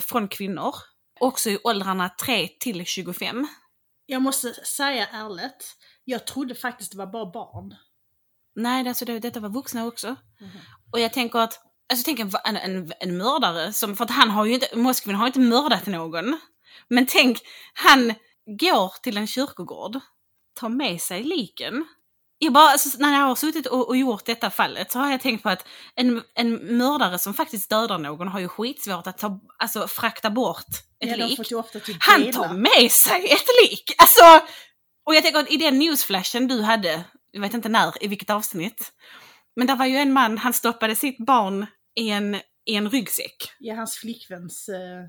från 0.10 0.28
kvinnor, 0.28 0.76
också 1.20 1.50
i 1.50 1.60
åldrarna 1.64 2.10
3 2.10 2.48
till 2.48 2.86
25. 2.86 3.48
Jag 4.06 4.22
måste 4.22 4.54
säga 4.54 5.08
ärligt, 5.08 5.76
jag 6.04 6.28
trodde 6.28 6.56
faktiskt 6.56 6.92
det 6.92 6.98
var 6.98 7.12
bara 7.12 7.32
barn. 7.32 7.76
Nej, 8.56 8.88
alltså 8.88 9.06
det, 9.06 9.20
detta 9.20 9.40
var 9.40 9.50
vuxna 9.50 9.86
också. 9.86 10.16
Och 10.92 11.00
jag 11.00 11.14
tänker 11.14 11.40
att, 11.40 11.62
alltså 11.90 12.04
tänk 12.06 12.20
en, 12.20 12.32
en, 12.46 12.58
en, 12.58 12.94
en 13.00 13.18
mördare 13.18 13.74
som, 13.74 13.96
för 13.96 14.04
att 14.04 14.12
han 14.12 14.30
har 14.30 14.46
ju 14.46 14.54
inte, 14.54 14.76
Moskvin 14.76 15.16
har 15.16 15.28
inte 15.28 15.40
mördat 15.40 15.86
någon. 15.86 16.40
Men 16.88 17.06
tänk, 17.06 17.38
han 17.74 18.14
går 18.46 19.02
till 19.02 19.18
en 19.18 19.28
kyrkogård, 19.28 20.00
tar 20.54 20.70
med 20.70 21.02
sig 21.02 21.24
liken. 21.24 21.86
Jag 22.39 22.53
bara, 22.53 22.70
alltså, 22.70 22.98
när 23.00 23.13
jag 23.13 23.25
har 23.27 23.36
suttit 23.36 23.65
och, 23.65 23.88
och 23.88 23.98
gjort 23.98 24.25
detta 24.25 24.50
fallet 24.50 24.91
så 24.91 25.00
har 25.00 25.12
jag 25.12 25.22
tänkt 25.22 25.44
på 25.44 25.50
att 25.50 25.67
en, 25.96 26.22
en 26.34 26.77
mördare 26.77 27.20
som 27.20 27.34
faktiskt 27.34 27.70
dödar 27.70 27.98
någon 27.98 28.27
har 28.27 28.39
ju 28.39 28.48
skitsvårt 28.48 29.08
att 29.08 29.17
ta, 29.17 29.39
alltså, 29.58 29.88
frakta 29.88 30.29
bort 30.29 30.65
ett 31.00 31.10
ja, 31.10 31.15
lik. 31.15 31.38
typ 31.86 31.98
Han 32.00 32.32
tar 32.32 32.53
med 32.53 32.91
sig 32.91 33.25
ett 33.25 33.48
lik! 33.63 33.91
Alltså! 33.98 34.48
Och 35.06 35.15
jag 35.15 35.24
tänker 35.24 35.39
att 35.39 35.51
i 35.51 35.58
den 35.58 35.79
newsflashen 35.79 36.48
du 36.48 36.62
hade, 36.62 37.03
jag 37.32 37.41
vet 37.41 37.53
inte 37.53 37.70
när, 37.70 38.03
i 38.03 38.08
vilket 38.08 38.29
avsnitt, 38.29 38.91
men 39.56 39.67
där 39.67 39.75
var 39.75 39.86
ju 39.86 39.98
en 39.98 40.13
man, 40.13 40.38
han 40.38 40.53
stoppade 40.53 40.96
sitt 40.96 41.17
barn 41.25 41.65
i 41.96 42.10
en, 42.10 42.36
i 42.65 42.75
en 42.75 42.89
ryggsäck. 42.89 43.51
Ja, 43.60 43.75
hans 43.75 43.98
flickväns 43.98 44.70
eh, 44.70 45.03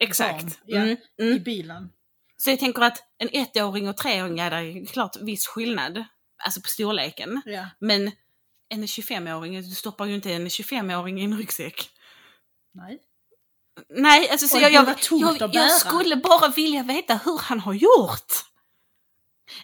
Exakt. 0.00 0.42
Barn, 0.42 0.52
ja. 0.66 0.80
Mm, 0.80 0.96
i 1.18 1.30
mm. 1.30 1.42
bilen. 1.42 1.90
Så 2.36 2.50
jag 2.50 2.58
tänker 2.58 2.82
att 2.82 3.02
en 3.18 3.28
ettåring 3.32 3.88
och 3.88 3.96
treåring, 3.96 4.38
ja, 4.38 4.50
det 4.50 4.56
är 4.56 4.86
klart 4.86 5.16
viss 5.20 5.46
skillnad, 5.46 6.04
alltså 6.44 6.60
på 6.60 6.68
storleken. 6.68 7.42
Ja. 7.44 7.66
Men 7.78 8.12
en 8.68 8.86
25-åring, 8.86 9.62
du 9.62 9.74
stoppar 9.74 10.06
ju 10.06 10.14
inte 10.14 10.32
en 10.32 10.48
25-åring 10.48 11.20
i 11.20 11.24
en 11.24 11.38
ryggsäck. 11.38 11.90
Nej. 12.72 13.00
Nej, 13.88 14.30
alltså 14.30 14.48
så 14.48 14.58
jag, 14.58 14.72
jag, 14.72 14.96
jag, 15.10 15.54
jag 15.54 15.70
skulle 15.72 16.16
bara 16.16 16.48
vilja 16.48 16.82
veta 16.82 17.14
hur 17.24 17.38
han 17.38 17.60
har 17.60 17.74
gjort. 17.74 18.32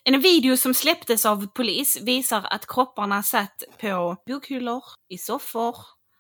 En 0.05 0.21
video 0.21 0.57
som 0.57 0.75
släpptes 0.75 1.27
av 1.27 1.47
polis 1.47 2.01
visar 2.03 2.47
att 2.51 2.67
kropparna 2.67 3.23
satt 3.23 3.63
på 3.81 4.17
bokhyllor, 4.27 4.85
i 5.09 5.19
soffor, 5.19 5.77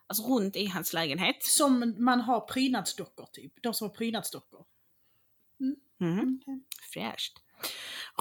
alltså 0.06 0.22
runt 0.22 0.56
i 0.56 0.66
hans 0.66 0.92
lägenhet. 0.92 1.44
Som 1.44 1.94
man 1.98 2.20
har 2.20 2.40
prydnadsdockor 2.40 3.26
typ. 3.32 3.52
De 3.62 3.74
som 3.74 3.88
har 3.88 3.94
prydnadsdockor. 3.94 4.64
Mm. 6.00 6.40
Fräscht. 6.92 7.38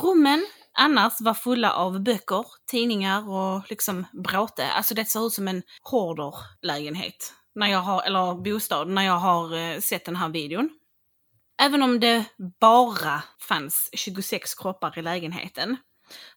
Rummen 0.01 0.45
annars 0.73 1.21
var 1.21 1.33
fulla 1.33 1.73
av 1.73 1.99
böcker, 1.99 2.45
tidningar 2.71 3.29
och 3.29 3.69
liksom 3.69 4.05
bråte. 4.13 4.71
Alltså 4.71 4.93
det 4.93 5.05
ser 5.05 5.27
ut 5.27 5.33
som 5.33 5.47
en 5.47 5.63
hoarderlägenhet. 5.81 7.33
När 7.55 7.67
jag 7.67 7.79
har, 7.79 8.01
eller 8.01 8.43
bostad, 8.43 8.87
när 8.87 9.01
jag 9.01 9.17
har 9.17 9.57
eh, 9.57 9.79
sett 9.79 10.05
den 10.05 10.15
här 10.15 10.29
videon. 10.29 10.69
Även 11.61 11.81
om 11.81 11.99
det 11.99 12.25
bara 12.59 13.23
fanns 13.39 13.89
26 13.93 14.55
kroppar 14.55 14.99
i 14.99 15.01
lägenheten 15.01 15.77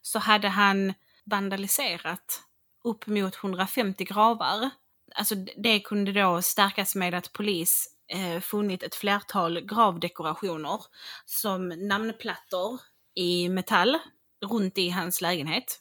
så 0.01 0.19
hade 0.19 0.47
han 0.47 0.93
vandaliserat 1.25 2.41
upp 2.83 3.07
mot 3.07 3.35
150 3.35 4.03
gravar. 4.03 4.69
Alltså 5.15 5.35
det 5.35 5.79
kunde 5.79 6.11
då 6.11 6.41
stärkas 6.41 6.95
med 6.95 7.13
att 7.13 7.33
polis 7.33 7.87
eh, 8.07 8.41
funnit 8.41 8.83
ett 8.83 8.95
flertal 8.95 9.59
gravdekorationer 9.61 10.79
som 11.25 11.67
namnplattor 11.69 12.79
i 13.19 13.49
metall 13.49 13.97
runt 14.45 14.77
i 14.77 14.89
hans 14.89 15.21
lägenhet. 15.21 15.79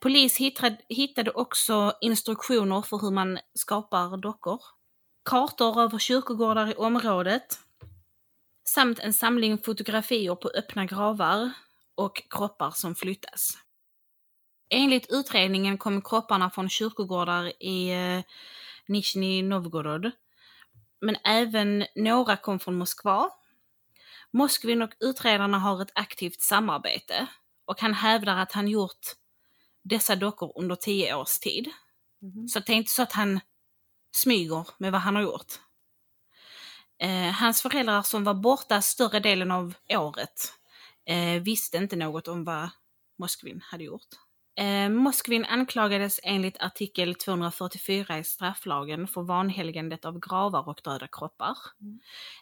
Polis 0.00 0.38
hittade, 0.88 1.30
också 1.30 1.92
instruktioner 2.00 2.82
för 2.82 2.98
hur 2.98 3.10
man 3.10 3.38
skapar 3.54 4.16
dockor, 4.16 4.60
kartor 5.24 5.80
över 5.80 5.98
kyrkogårdar 5.98 6.70
i 6.70 6.74
området 6.74 7.58
samt 8.64 8.98
en 8.98 9.12
samling 9.12 9.58
fotografier 9.58 10.34
på 10.34 10.48
öppna 10.48 10.86
gravar 10.86 11.50
och 11.94 12.22
kroppar 12.30 12.70
som 12.70 12.94
flyttas. 12.94 13.58
Enligt 14.70 15.12
utredningen 15.12 15.78
kom 15.78 16.02
kropparna 16.02 16.50
från 16.50 16.68
kyrkogårdar 16.68 17.52
i 17.62 17.90
eh, 17.90 18.24
Nizjnij 18.88 19.42
Novgorod, 19.42 20.10
men 21.00 21.16
även 21.24 21.84
några 21.94 22.36
kom 22.36 22.58
från 22.58 22.78
Moskva. 22.78 23.30
Moskvin 24.32 24.82
och 24.82 24.94
utredarna 25.00 25.58
har 25.58 25.82
ett 25.82 25.92
aktivt 25.94 26.40
samarbete 26.40 27.26
och 27.64 27.80
han 27.80 27.94
hävdar 27.94 28.36
att 28.36 28.52
han 28.52 28.68
gjort 28.68 29.06
dessa 29.82 30.16
dockor 30.16 30.52
under 30.56 30.76
tio 30.76 31.14
års 31.14 31.38
tid. 31.38 31.70
Så 32.52 32.60
det 32.60 32.72
är 32.72 32.76
inte 32.76 32.92
så 32.92 33.02
att 33.02 33.12
han 33.12 33.40
smyger 34.12 34.66
med 34.78 34.92
vad 34.92 35.00
han 35.00 35.16
har 35.16 35.22
gjort. 35.22 35.52
Eh, 36.98 37.32
hans 37.32 37.62
föräldrar 37.62 38.02
som 38.02 38.24
var 38.24 38.34
borta 38.34 38.82
större 38.82 39.20
delen 39.20 39.50
av 39.50 39.74
året 39.88 40.52
eh, 41.04 41.42
visste 41.42 41.76
inte 41.76 41.96
något 41.96 42.28
om 42.28 42.44
vad 42.44 42.70
Moskvin 43.18 43.62
hade 43.64 43.84
gjort. 43.84 44.08
Eh, 44.56 44.88
Moskvin 44.88 45.44
anklagades 45.44 46.20
enligt 46.22 46.62
artikel 46.62 47.14
244 47.14 48.18
i 48.18 48.24
strafflagen 48.24 49.08
för 49.08 49.22
vanhelgandet 49.22 50.04
av 50.04 50.18
gravar 50.20 50.68
och 50.68 50.80
döda 50.84 51.08
kroppar. 51.12 51.56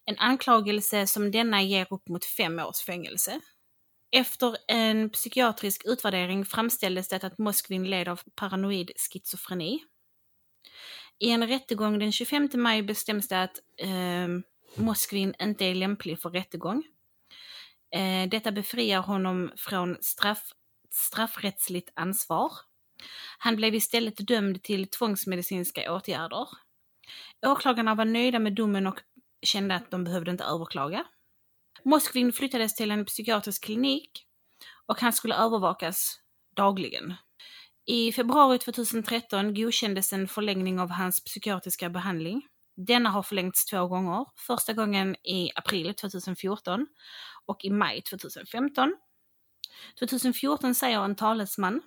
En 0.04 0.18
anklagelse 0.18 1.06
som 1.06 1.30
denna 1.30 1.62
ger 1.62 1.86
upp 1.90 2.08
mot 2.08 2.24
fem 2.24 2.58
års 2.58 2.80
fängelse. 2.80 3.40
Efter 4.12 4.56
en 4.68 5.10
psykiatrisk 5.10 5.82
utvärdering 5.84 6.44
framställdes 6.44 7.08
det 7.08 7.24
att 7.24 7.38
Moskvin 7.38 7.90
led 7.90 8.08
av 8.08 8.20
paranoid 8.34 8.90
schizofreni. 8.96 9.84
I 11.18 11.30
en 11.30 11.48
rättegång 11.48 11.98
den 11.98 12.12
25 12.12 12.48
maj 12.54 12.82
bestäms 12.82 13.28
det 13.28 13.42
att 13.42 13.58
eh, 13.76 14.28
Moskvin 14.74 15.34
inte 15.40 15.64
är 15.64 15.74
lämplig 15.74 16.20
för 16.20 16.30
rättegång. 16.30 16.82
Eh, 17.94 18.28
detta 18.28 18.52
befriar 18.52 19.00
honom 19.00 19.52
från 19.56 19.96
straff, 20.00 20.52
straffrättsligt 20.90 21.92
ansvar. 21.94 22.52
Han 23.38 23.56
blev 23.56 23.74
istället 23.74 24.26
dömd 24.26 24.62
till 24.62 24.86
tvångsmedicinska 24.90 25.92
åtgärder. 25.92 26.48
Åklagarna 27.46 27.94
var 27.94 28.04
nöjda 28.04 28.38
med 28.38 28.54
domen 28.54 28.86
och 28.86 29.00
kände 29.42 29.74
att 29.74 29.90
de 29.90 30.04
behövde 30.04 30.30
inte 30.30 30.44
överklaga. 30.44 31.04
Moskvin 31.84 32.32
flyttades 32.32 32.74
till 32.74 32.90
en 32.90 33.04
psykiatrisk 33.04 33.64
klinik 33.64 34.26
och 34.86 35.00
han 35.00 35.12
skulle 35.12 35.34
övervakas 35.34 36.20
dagligen. 36.56 37.14
I 37.86 38.12
februari 38.12 38.58
2013 38.58 39.54
godkändes 39.54 40.12
en 40.12 40.28
förlängning 40.28 40.80
av 40.80 40.90
hans 40.90 41.24
psykiatriska 41.24 41.90
behandling. 41.90 42.42
Denna 42.76 43.10
har 43.10 43.22
förlängts 43.22 43.64
två 43.64 43.86
gånger. 43.86 44.26
Första 44.36 44.72
gången 44.72 45.16
i 45.16 45.50
april 45.54 45.94
2014 45.94 46.86
och 47.46 47.64
i 47.64 47.70
maj 47.70 48.02
2015. 48.02 48.96
2014 49.98 50.74
säger 50.74 51.04
en 51.04 51.16
talesman 51.16 51.82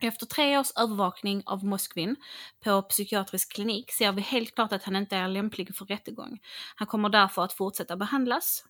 efter 0.00 0.26
tre 0.26 0.58
års 0.58 0.70
övervakning 0.76 1.42
av 1.46 1.64
Moskvin 1.64 2.16
på 2.64 2.82
psykiatrisk 2.82 3.52
klinik 3.52 3.92
ser 3.92 4.12
vi 4.12 4.20
helt 4.20 4.54
klart 4.54 4.72
att 4.72 4.82
han 4.82 4.96
inte 4.96 5.16
är 5.16 5.28
lämplig 5.28 5.76
för 5.76 5.84
rättegång. 5.84 6.38
Han 6.76 6.86
kommer 6.86 7.08
därför 7.08 7.42
att 7.42 7.52
fortsätta 7.52 7.96
behandlas. 7.96 8.64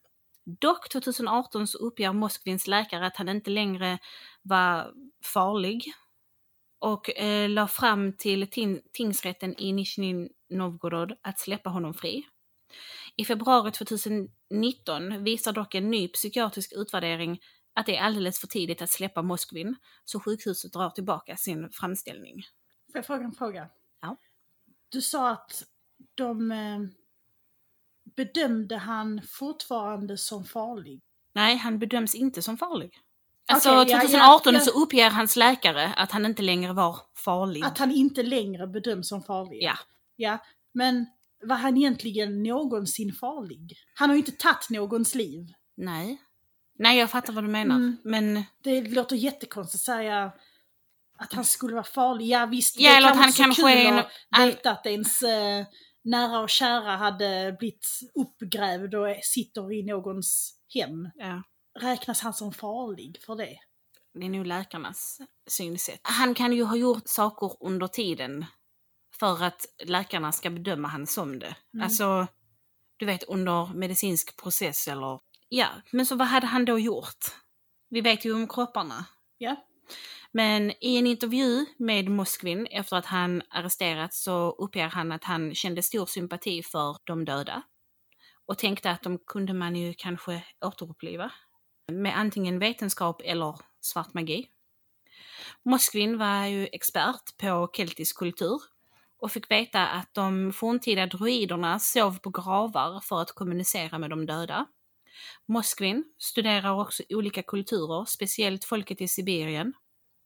Dock 0.60 0.88
2018 0.88 1.66
så 1.66 1.78
uppger 1.78 2.12
Moskvins 2.12 2.66
läkare 2.66 3.06
att 3.06 3.16
han 3.16 3.28
inte 3.28 3.50
längre 3.50 3.98
var 4.42 4.92
farlig 5.24 5.92
och 6.78 7.10
eh, 7.18 7.48
la 7.48 7.68
fram 7.68 8.16
till 8.16 8.48
tingsrätten 8.92 9.54
i 9.58 9.72
Nizjnij 9.72 10.28
Novgorod 10.50 11.12
att 11.22 11.38
släppa 11.38 11.70
honom 11.70 11.94
fri. 11.94 12.26
I 13.16 13.24
februari 13.24 13.72
2019 13.72 15.24
visar 15.24 15.52
dock 15.52 15.74
en 15.74 15.90
ny 15.90 16.08
psykiatrisk 16.08 16.72
utvärdering 16.76 17.40
att 17.74 17.86
det 17.86 17.96
är 17.96 18.02
alldeles 18.02 18.40
för 18.40 18.46
tidigt 18.46 18.82
att 18.82 18.90
släppa 18.90 19.22
Moskvin, 19.22 19.76
så 20.04 20.20
sjukhuset 20.20 20.72
drar 20.72 20.90
tillbaka 20.90 21.36
sin 21.36 21.70
framställning. 21.70 22.42
Får 22.92 22.98
jag 22.98 23.06
fråga 23.06 23.24
en 23.24 23.32
fråga? 23.32 23.68
Ja. 24.00 24.16
Du 24.88 25.02
sa 25.02 25.30
att 25.30 25.64
de 26.14 26.52
eh, 26.52 26.78
bedömde 28.16 28.76
han 28.76 29.20
fortfarande 29.28 30.18
som 30.18 30.44
farlig. 30.44 31.00
Nej, 31.32 31.56
han 31.56 31.78
bedöms 31.78 32.14
inte 32.14 32.42
som 32.42 32.58
farlig. 32.58 33.00
Alltså 33.52 33.68
ja, 33.68 33.84
2018 33.84 34.54
ja, 34.54 34.60
ja. 34.60 34.64
så 34.64 34.82
uppger 34.82 35.10
hans 35.10 35.36
läkare 35.36 35.94
att 35.96 36.12
han 36.12 36.26
inte 36.26 36.42
längre 36.42 36.72
var 36.72 36.96
farlig. 37.24 37.64
Att 37.64 37.78
han 37.78 37.90
inte 37.90 38.22
längre 38.22 38.66
bedöms 38.66 39.08
som 39.08 39.22
farlig. 39.22 39.62
Ja. 39.62 39.74
Ja, 40.16 40.38
men 40.72 41.06
var 41.42 41.56
han 41.56 41.76
egentligen 41.76 42.42
någonsin 42.42 43.12
farlig? 43.12 43.76
Han 43.94 44.08
har 44.08 44.16
ju 44.16 44.20
inte 44.20 44.32
tagit 44.32 44.70
någons 44.70 45.14
liv. 45.14 45.46
Nej. 45.76 46.22
Nej, 46.78 46.98
jag 46.98 47.10
fattar 47.10 47.32
vad 47.32 47.44
du 47.44 47.48
menar. 47.48 47.76
Mm. 47.76 47.96
Men 48.04 48.44
Det 48.62 48.80
låter 48.80 49.16
jättekonstigt 49.16 49.74
att 49.82 49.84
säga 49.96 50.32
att 51.18 51.32
han 51.32 51.44
skulle 51.44 51.74
vara 51.74 51.84
farlig. 51.84 52.26
Ja 52.26 52.46
visst, 52.46 52.78
Ja, 52.80 52.90
det 52.90 52.96
eller 52.96 53.08
att 53.10 53.16
han 53.16 53.32
kanske 53.32 53.62
kul 53.62 53.70
är 53.70 53.84
en- 53.84 53.98
att 53.98 54.48
veta 54.48 54.70
att 54.70 54.86
ens 54.86 55.22
eh, 55.22 55.66
nära 56.04 56.40
och 56.40 56.50
kära 56.50 56.96
hade 56.96 57.56
blivit 57.58 57.86
uppgrävd 58.14 58.94
och 58.94 59.06
sitter 59.22 59.72
i 59.72 59.82
någons 59.82 60.54
hem. 60.74 61.08
ja, 61.14 61.42
Räknas 61.80 62.20
han 62.20 62.34
som 62.34 62.52
farlig 62.52 63.22
för 63.26 63.36
det? 63.36 63.58
det 64.14 64.24
är 64.26 64.30
nog 64.30 64.46
läkarnas 64.46 65.18
synsätt. 65.46 66.00
Han 66.02 66.34
kan 66.34 66.52
ju 66.52 66.64
ha 66.64 66.76
gjort 66.76 67.02
saker 67.08 67.56
under 67.60 67.86
tiden 67.86 68.44
för 69.18 69.42
att 69.44 69.66
läkarna 69.84 70.32
ska 70.32 70.50
bedöma 70.50 70.88
han 70.88 71.06
som 71.06 71.38
det. 71.38 71.56
Mm. 71.74 71.84
Alltså, 71.84 72.26
du 72.96 73.06
vet 73.06 73.22
under 73.22 73.74
medicinsk 73.74 74.42
process 74.42 74.88
eller... 74.88 75.20
Ja, 75.48 75.68
men 75.90 76.06
så 76.06 76.16
vad 76.16 76.28
hade 76.28 76.46
han 76.46 76.64
då 76.64 76.78
gjort? 76.78 77.24
Vi 77.88 78.00
vet 78.00 78.24
ju 78.24 78.34
om 78.34 78.48
kropparna. 78.48 79.04
Ja. 79.38 79.56
Men 80.32 80.70
i 80.80 80.96
en 80.96 81.06
intervju 81.06 81.66
med 81.78 82.08
Moskvin 82.08 82.66
efter 82.66 82.96
att 82.96 83.06
han 83.06 83.42
arresterats 83.50 84.22
så 84.22 84.50
uppger 84.58 84.88
han 84.88 85.12
att 85.12 85.24
han 85.24 85.54
kände 85.54 85.82
stor 85.82 86.06
sympati 86.06 86.62
för 86.62 86.96
de 87.04 87.24
döda 87.24 87.62
och 88.46 88.58
tänkte 88.58 88.90
att 88.90 89.02
de 89.02 89.18
kunde 89.18 89.54
man 89.54 89.76
ju 89.76 89.94
kanske 89.94 90.44
återuppliva 90.64 91.30
med 91.92 92.18
antingen 92.18 92.58
vetenskap 92.58 93.20
eller 93.24 93.58
svart 93.80 94.14
magi. 94.14 94.48
Moskvin 95.62 96.18
var 96.18 96.46
ju 96.46 96.68
expert 96.72 97.36
på 97.38 97.70
keltisk 97.76 98.18
kultur 98.18 98.60
och 99.18 99.32
fick 99.32 99.50
veta 99.50 99.86
att 99.86 100.14
de 100.14 100.52
forntida 100.52 101.06
druiderna 101.06 101.78
sov 101.78 102.18
på 102.18 102.30
gravar 102.30 103.00
för 103.00 103.22
att 103.22 103.32
kommunicera 103.32 103.98
med 103.98 104.10
de 104.10 104.26
döda. 104.26 104.66
Moskvin 105.46 106.04
studerar 106.18 106.80
också 106.80 107.02
olika 107.08 107.42
kulturer, 107.42 108.04
speciellt 108.04 108.64
folket 108.64 109.00
i 109.00 109.08
Sibirien, 109.08 109.72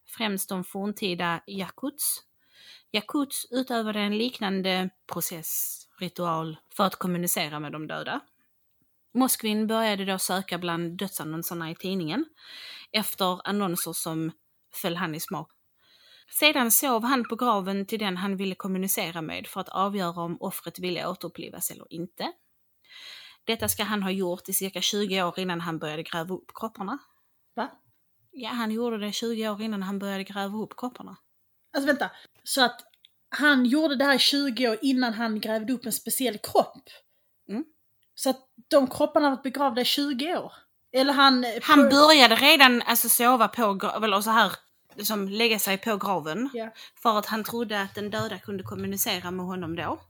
främst 0.06 0.48
de 0.48 0.64
forntida 0.64 1.40
jakuts. 1.46 2.22
Jakuts 2.90 3.46
utövade 3.50 4.00
en 4.00 4.18
liknande 4.18 4.90
process, 5.12 5.78
ritual, 5.98 6.56
för 6.76 6.84
att 6.84 6.96
kommunicera 6.96 7.60
med 7.60 7.72
de 7.72 7.86
döda. 7.86 8.20
Moskvin 9.14 9.66
började 9.66 10.04
då 10.04 10.18
söka 10.18 10.58
bland 10.58 10.98
dödsannonserna 10.98 11.70
i 11.70 11.74
tidningen 11.74 12.24
efter 12.92 13.48
annonser 13.48 13.92
som 13.92 14.32
föll 14.72 14.96
han 14.96 15.14
i 15.14 15.20
smak. 15.20 15.50
Sedan 16.30 16.70
sov 16.70 17.04
han 17.04 17.24
på 17.24 17.36
graven 17.36 17.86
till 17.86 17.98
den 17.98 18.16
han 18.16 18.36
ville 18.36 18.54
kommunicera 18.54 19.22
med 19.22 19.46
för 19.46 19.60
att 19.60 19.68
avgöra 19.68 20.20
om 20.20 20.36
offret 20.40 20.78
ville 20.78 21.06
återupplivas 21.06 21.70
eller 21.70 21.92
inte. 21.92 22.32
Detta 23.48 23.68
ska 23.68 23.84
han 23.84 24.02
ha 24.02 24.10
gjort 24.10 24.48
i 24.48 24.52
cirka 24.52 24.80
20 24.80 25.22
år 25.22 25.38
innan 25.38 25.60
han 25.60 25.78
började 25.78 26.02
gräva 26.02 26.34
upp 26.34 26.50
kropparna. 26.54 26.98
Va? 27.56 27.70
Ja, 28.30 28.50
han 28.50 28.70
gjorde 28.70 28.98
det 28.98 29.12
20 29.12 29.48
år 29.48 29.62
innan 29.62 29.82
han 29.82 29.98
började 29.98 30.24
gräva 30.24 30.58
upp 30.58 30.76
kropparna. 30.76 31.16
Alltså 31.72 31.86
vänta, 31.86 32.10
så 32.44 32.64
att 32.64 32.80
han 33.28 33.64
gjorde 33.66 33.96
det 33.96 34.04
här 34.04 34.14
i 34.14 34.18
20 34.18 34.68
år 34.68 34.78
innan 34.82 35.12
han 35.14 35.40
grävde 35.40 35.72
upp 35.72 35.86
en 35.86 35.92
speciell 35.92 36.38
kropp? 36.38 36.90
Mm. 37.48 37.64
Så 38.14 38.30
att 38.30 38.40
de 38.70 38.86
kropparna 38.86 39.26
har 39.26 39.36
varit 39.36 39.42
begravda 39.42 39.80
i 39.80 39.84
20 39.84 40.36
år? 40.36 40.52
Eller 40.92 41.12
han... 41.12 41.44
Han 41.62 41.88
började 41.88 42.34
redan 42.34 42.82
alltså 42.82 43.08
sova 43.08 43.48
på, 43.48 43.92
eller 44.04 44.20
så 44.20 44.30
här, 44.30 44.52
liksom 44.94 45.28
lägga 45.28 45.58
sig 45.58 45.78
på 45.78 45.96
graven. 45.96 46.50
Ja. 46.54 46.70
För 47.02 47.18
att 47.18 47.26
han 47.26 47.44
trodde 47.44 47.80
att 47.80 47.94
den 47.94 48.10
döda 48.10 48.38
kunde 48.38 48.62
kommunicera 48.62 49.30
med 49.30 49.46
honom 49.46 49.76
då. 49.76 50.00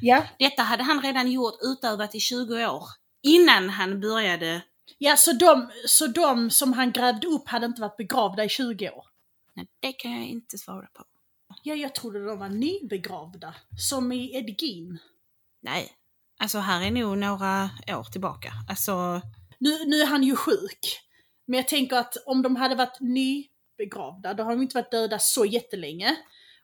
Ja. 0.00 0.26
Detta 0.38 0.62
hade 0.62 0.82
han 0.82 1.02
redan 1.02 1.32
gjort, 1.32 1.54
utövat 1.62 2.14
i 2.14 2.20
20 2.20 2.66
år. 2.66 2.84
Innan 3.22 3.70
han 3.70 4.00
började... 4.00 4.62
Ja, 4.98 5.16
så 5.16 5.32
de, 5.32 5.70
så 5.86 6.06
de 6.06 6.50
som 6.50 6.72
han 6.72 6.92
grävde 6.92 7.26
upp 7.26 7.48
hade 7.48 7.66
inte 7.66 7.80
varit 7.80 7.96
begravda 7.96 8.44
i 8.44 8.48
20 8.48 8.90
år? 8.90 9.04
Nej, 9.54 9.66
det 9.80 9.92
kan 9.92 10.12
jag 10.12 10.26
inte 10.26 10.58
svara 10.58 10.86
på. 10.92 11.04
Ja, 11.62 11.74
jag 11.74 11.94
trodde 11.94 12.24
de 12.24 12.38
var 12.38 12.48
nybegravda. 12.48 13.54
Som 13.78 14.12
i 14.12 14.36
Edgin. 14.36 14.98
Nej. 15.62 15.92
Alltså 16.38 16.58
här 16.58 16.86
är 16.86 16.90
nog 16.90 17.18
några 17.18 17.70
år 17.88 18.04
tillbaka. 18.12 18.52
Alltså, 18.68 19.20
Nu, 19.58 19.84
nu 19.86 20.00
är 20.00 20.06
han 20.06 20.22
ju 20.22 20.36
sjuk. 20.36 21.00
Men 21.46 21.56
jag 21.56 21.68
tänker 21.68 21.96
att 21.96 22.16
om 22.26 22.42
de 22.42 22.56
hade 22.56 22.74
varit 22.74 23.00
nybegravda, 23.00 24.34
då 24.34 24.44
har 24.44 24.50
de 24.50 24.62
inte 24.62 24.76
varit 24.78 24.90
döda 24.90 25.18
så 25.18 25.44
jättelänge. 25.44 26.16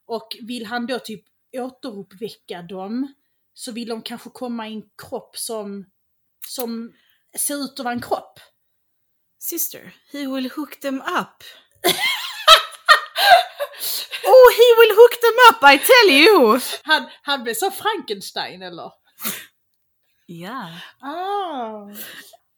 Och 0.06 0.36
vill 0.40 0.66
han 0.66 0.86
då 0.86 0.98
typ 0.98 1.24
återuppväcka 1.56 2.62
dem, 2.62 3.14
så 3.54 3.72
vill 3.72 3.88
de 3.88 4.02
kanske 4.02 4.30
komma 4.30 4.68
i 4.68 4.72
en 4.74 4.82
kropp 5.08 5.36
som, 5.36 5.84
som 6.48 6.92
ser 7.38 7.54
ut 7.64 7.78
att 7.80 7.84
vara 7.84 7.94
en 7.94 8.02
kropp. 8.02 8.40
sister, 9.38 9.94
he 10.12 10.18
will 10.26 10.50
hook 10.50 10.80
them 10.80 11.00
up. 11.00 11.44
oh, 14.24 14.48
he 14.58 14.68
will 14.80 14.94
hook 14.96 15.14
them 15.20 15.38
up, 15.50 15.62
I 15.74 15.78
tell 15.78 16.10
you! 16.10 16.60
Han, 16.82 17.08
han 17.22 17.42
blev 17.42 17.54
så 17.54 17.70
Frankenstein 17.70 18.62
eller? 18.62 18.92
Ja. 20.26 20.70
Ah. 21.00 21.90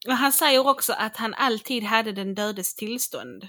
Och 0.06 0.12
han 0.16 0.32
säger 0.32 0.66
också 0.66 0.92
att 0.92 1.16
han 1.16 1.34
alltid 1.34 1.82
hade 1.82 2.12
den 2.12 2.34
dödes 2.34 2.74
tillstånd. 2.74 3.48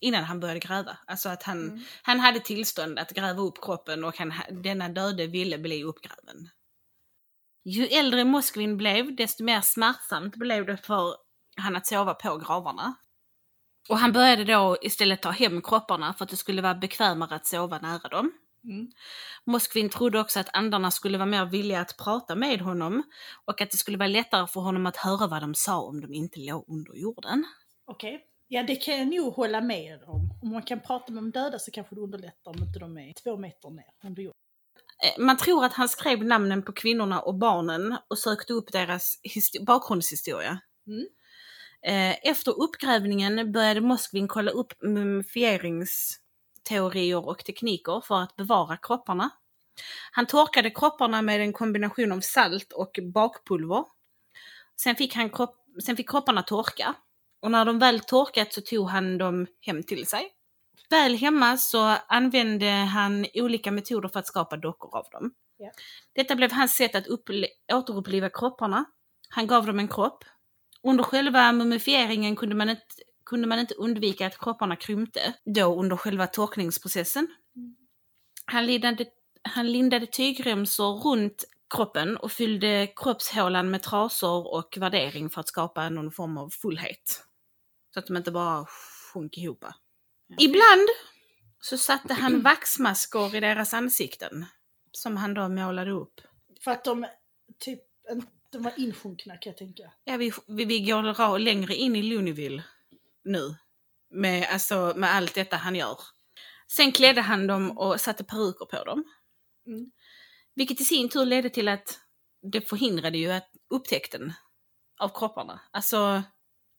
Innan 0.00 0.24
han 0.24 0.40
började 0.40 0.60
gräva. 0.60 0.98
Alltså 1.06 1.28
att 1.28 1.42
han, 1.42 1.68
Mm. 1.68 1.84
han 2.02 2.20
hade 2.20 2.40
tillstånd 2.40 2.98
att 2.98 3.10
gräva 3.10 3.42
upp 3.42 3.62
kroppen 3.62 4.04
och 4.04 4.18
han, 4.18 4.32
denna 4.50 4.88
döde 4.88 5.26
ville 5.26 5.58
bli 5.58 5.84
uppgräven. 5.84 6.48
Ju 7.64 7.86
äldre 7.86 8.24
Moskvin 8.24 8.76
blev, 8.76 9.16
desto 9.16 9.44
mer 9.44 9.60
smärtsamt 9.60 10.36
blev 10.36 10.66
det 10.66 10.76
för 10.76 11.16
han 11.56 11.76
att 11.76 11.86
sova 11.86 12.14
på 12.14 12.36
gravarna. 12.36 12.94
Och 13.88 13.98
han 13.98 14.12
började 14.12 14.44
då 14.44 14.76
istället 14.82 15.22
ta 15.22 15.30
hem 15.30 15.62
kropparna 15.62 16.14
för 16.14 16.24
att 16.24 16.30
det 16.30 16.36
skulle 16.36 16.62
vara 16.62 16.74
bekvämare 16.74 17.34
att 17.34 17.46
sova 17.46 17.78
nära 17.78 18.08
dem. 18.08 18.32
Mm. 18.64 18.90
Moskvin 19.44 19.88
trodde 19.88 20.20
också 20.20 20.40
att 20.40 20.56
andarna 20.56 20.90
skulle 20.90 21.18
vara 21.18 21.26
mer 21.26 21.44
villiga 21.44 21.80
att 21.80 21.96
prata 21.96 22.34
med 22.34 22.60
honom 22.60 23.02
och 23.44 23.60
att 23.60 23.70
det 23.70 23.76
skulle 23.76 23.98
vara 23.98 24.08
lättare 24.08 24.46
för 24.46 24.60
honom 24.60 24.86
att 24.86 24.96
höra 24.96 25.26
vad 25.26 25.42
de 25.42 25.54
sa 25.54 25.80
om 25.80 26.00
de 26.00 26.14
inte 26.14 26.40
låg 26.40 26.64
under 26.68 26.94
jorden. 26.94 27.44
Okej. 27.86 28.26
Ja, 28.48 28.62
det 28.62 28.76
kan 28.76 28.98
jag 28.98 29.08
nog 29.08 29.32
hålla 29.32 29.60
med 29.60 30.02
om. 30.02 30.38
Om 30.42 30.48
man 30.48 30.62
kan 30.62 30.80
prata 30.80 31.12
med 31.12 31.22
de 31.22 31.30
döda 31.30 31.58
så 31.58 31.70
kanske 31.70 31.94
det 31.94 32.00
underlättar 32.00 32.50
om 32.50 32.62
inte 32.62 32.78
de 32.78 32.98
är 32.98 33.12
två 33.12 33.36
meter 33.36 33.70
ner 33.70 33.84
under 34.04 34.22
jorden. 34.22 34.41
Eh, 35.04 35.18
Man 35.24 35.36
tror 35.36 35.64
att 35.64 35.72
han 35.72 35.88
skrev 35.88 36.24
namnen 36.24 36.62
på 36.62 36.72
kvinnorna 36.72 37.20
och 37.20 37.34
barnen 37.34 37.96
och 38.08 38.18
sökte 38.18 38.52
upp 38.52 38.72
deras 38.72 39.20
histo- 39.22 39.64
bakgrundshistoria. 39.64 40.58
Mm. 40.86 41.06
Eh, 41.86 42.16
Efter 42.30 42.60
uppgrävningen 42.62 43.52
började 43.52 43.80
Moskvin 43.80 44.28
kolla 44.28 44.50
upp 44.50 44.72
mumifieringsteorier 44.82 47.28
och 47.28 47.44
tekniker 47.44 48.00
för 48.00 48.20
att 48.22 48.36
bevara 48.36 48.76
kropparna. 48.76 49.30
Han 50.12 50.26
torkade 50.26 50.70
kropparna 50.70 51.22
med 51.22 51.40
en 51.40 51.52
kombination 51.52 52.12
av 52.12 52.20
salt 52.20 52.72
och 52.72 52.98
bakpulver. 53.14 53.84
Sen 54.80 54.96
fick 54.96 55.14
han 55.14 55.30
kropp, 55.30 55.56
sen 55.86 55.96
fick 55.96 56.10
kropparna 56.10 56.42
torka. 56.42 56.94
Och 57.42 57.50
när 57.50 57.64
de 57.64 57.78
väl 57.78 58.00
torkat 58.00 58.52
så 58.52 58.60
tog 58.60 58.88
han 58.88 59.18
dem 59.18 59.46
hem 59.60 59.82
till 59.82 60.06
sig. 60.06 60.30
Väl 60.92 61.14
hemma 61.14 61.56
så 61.56 61.96
använde 62.08 62.70
han 62.70 63.26
olika 63.34 63.70
metoder 63.70 64.08
för 64.08 64.20
att 64.20 64.26
skapa 64.26 64.56
dockor 64.56 64.96
av 64.96 65.06
dem. 65.12 65.34
Ja. 65.56 65.70
Detta 66.12 66.34
blev 66.34 66.52
hans 66.52 66.72
sätt 66.72 66.94
att 66.94 67.06
upple- 67.06 67.46
återuppliva 67.72 68.30
kropparna. 68.30 68.84
Han 69.28 69.46
gav 69.46 69.66
dem 69.66 69.78
en 69.78 69.88
kropp. 69.88 70.24
Under 70.82 71.04
själva 71.04 71.52
mumifieringen 71.52 72.36
kunde 72.36 72.54
man 72.54 72.70
inte, 72.70 72.84
kunde 73.26 73.48
man 73.48 73.58
inte 73.58 73.74
undvika 73.74 74.26
att 74.26 74.38
kropparna 74.38 74.76
krympte, 74.76 75.34
då 75.44 75.80
under 75.80 75.96
själva 75.96 76.26
torkningsprocessen. 76.26 77.28
Han 78.44 78.66
lindade, 78.66 79.06
han 79.42 79.72
lindade 79.72 80.06
tygremsor 80.06 80.94
runt 81.00 81.44
kroppen 81.74 82.16
och 82.16 82.32
fyllde 82.32 82.92
kroppshålan 82.96 83.70
med 83.70 83.82
trasor 83.82 84.54
och 84.54 84.76
värdering 84.76 85.30
för 85.30 85.40
att 85.40 85.48
skapa 85.48 85.88
någon 85.88 86.10
form 86.10 86.38
av 86.38 86.50
fullhet. 86.50 87.24
Så 87.94 87.98
att 87.98 88.06
de 88.06 88.16
inte 88.16 88.30
bara 88.30 88.66
sjönk 89.12 89.38
ihop. 89.38 89.64
Ibland 90.38 90.88
så 91.60 91.78
satte 91.78 92.14
han 92.14 92.42
vaxmaskor 92.42 93.34
i 93.34 93.40
deras 93.40 93.74
ansikten 93.74 94.46
som 94.92 95.16
han 95.16 95.34
då 95.34 95.48
målade 95.48 95.90
upp. 95.90 96.20
För 96.64 96.70
att 96.70 96.84
de 96.84 97.06
typ 97.58 97.80
inte 98.12 98.58
var 98.58 98.72
insjunkna 98.76 99.36
kan 99.36 99.50
jag 99.50 99.56
tänka. 99.58 99.92
Ja, 100.04 100.16
vi, 100.16 100.32
vi, 100.46 100.64
vi 100.64 100.80
går 100.80 101.38
längre 101.38 101.74
in 101.74 101.96
i 101.96 102.02
Looneyville 102.02 102.62
nu. 103.24 103.54
Med, 104.10 104.46
alltså, 104.50 104.92
med 104.96 105.14
allt 105.14 105.34
detta 105.34 105.56
han 105.56 105.74
gör. 105.74 105.98
Sen 106.68 106.92
klädde 106.92 107.20
han 107.20 107.46
dem 107.46 107.78
och 107.78 108.00
satte 108.00 108.24
peruker 108.24 108.64
på 108.64 108.84
dem. 108.84 109.04
Mm. 109.66 109.90
Vilket 110.54 110.80
i 110.80 110.84
sin 110.84 111.08
tur 111.08 111.24
ledde 111.24 111.50
till 111.50 111.68
att 111.68 111.98
det 112.52 112.68
förhindrade 112.68 113.18
ju 113.18 113.30
att 113.30 113.50
upptäckten 113.70 114.32
av 114.98 115.08
kropparna. 115.08 115.60
Alltså, 115.70 116.22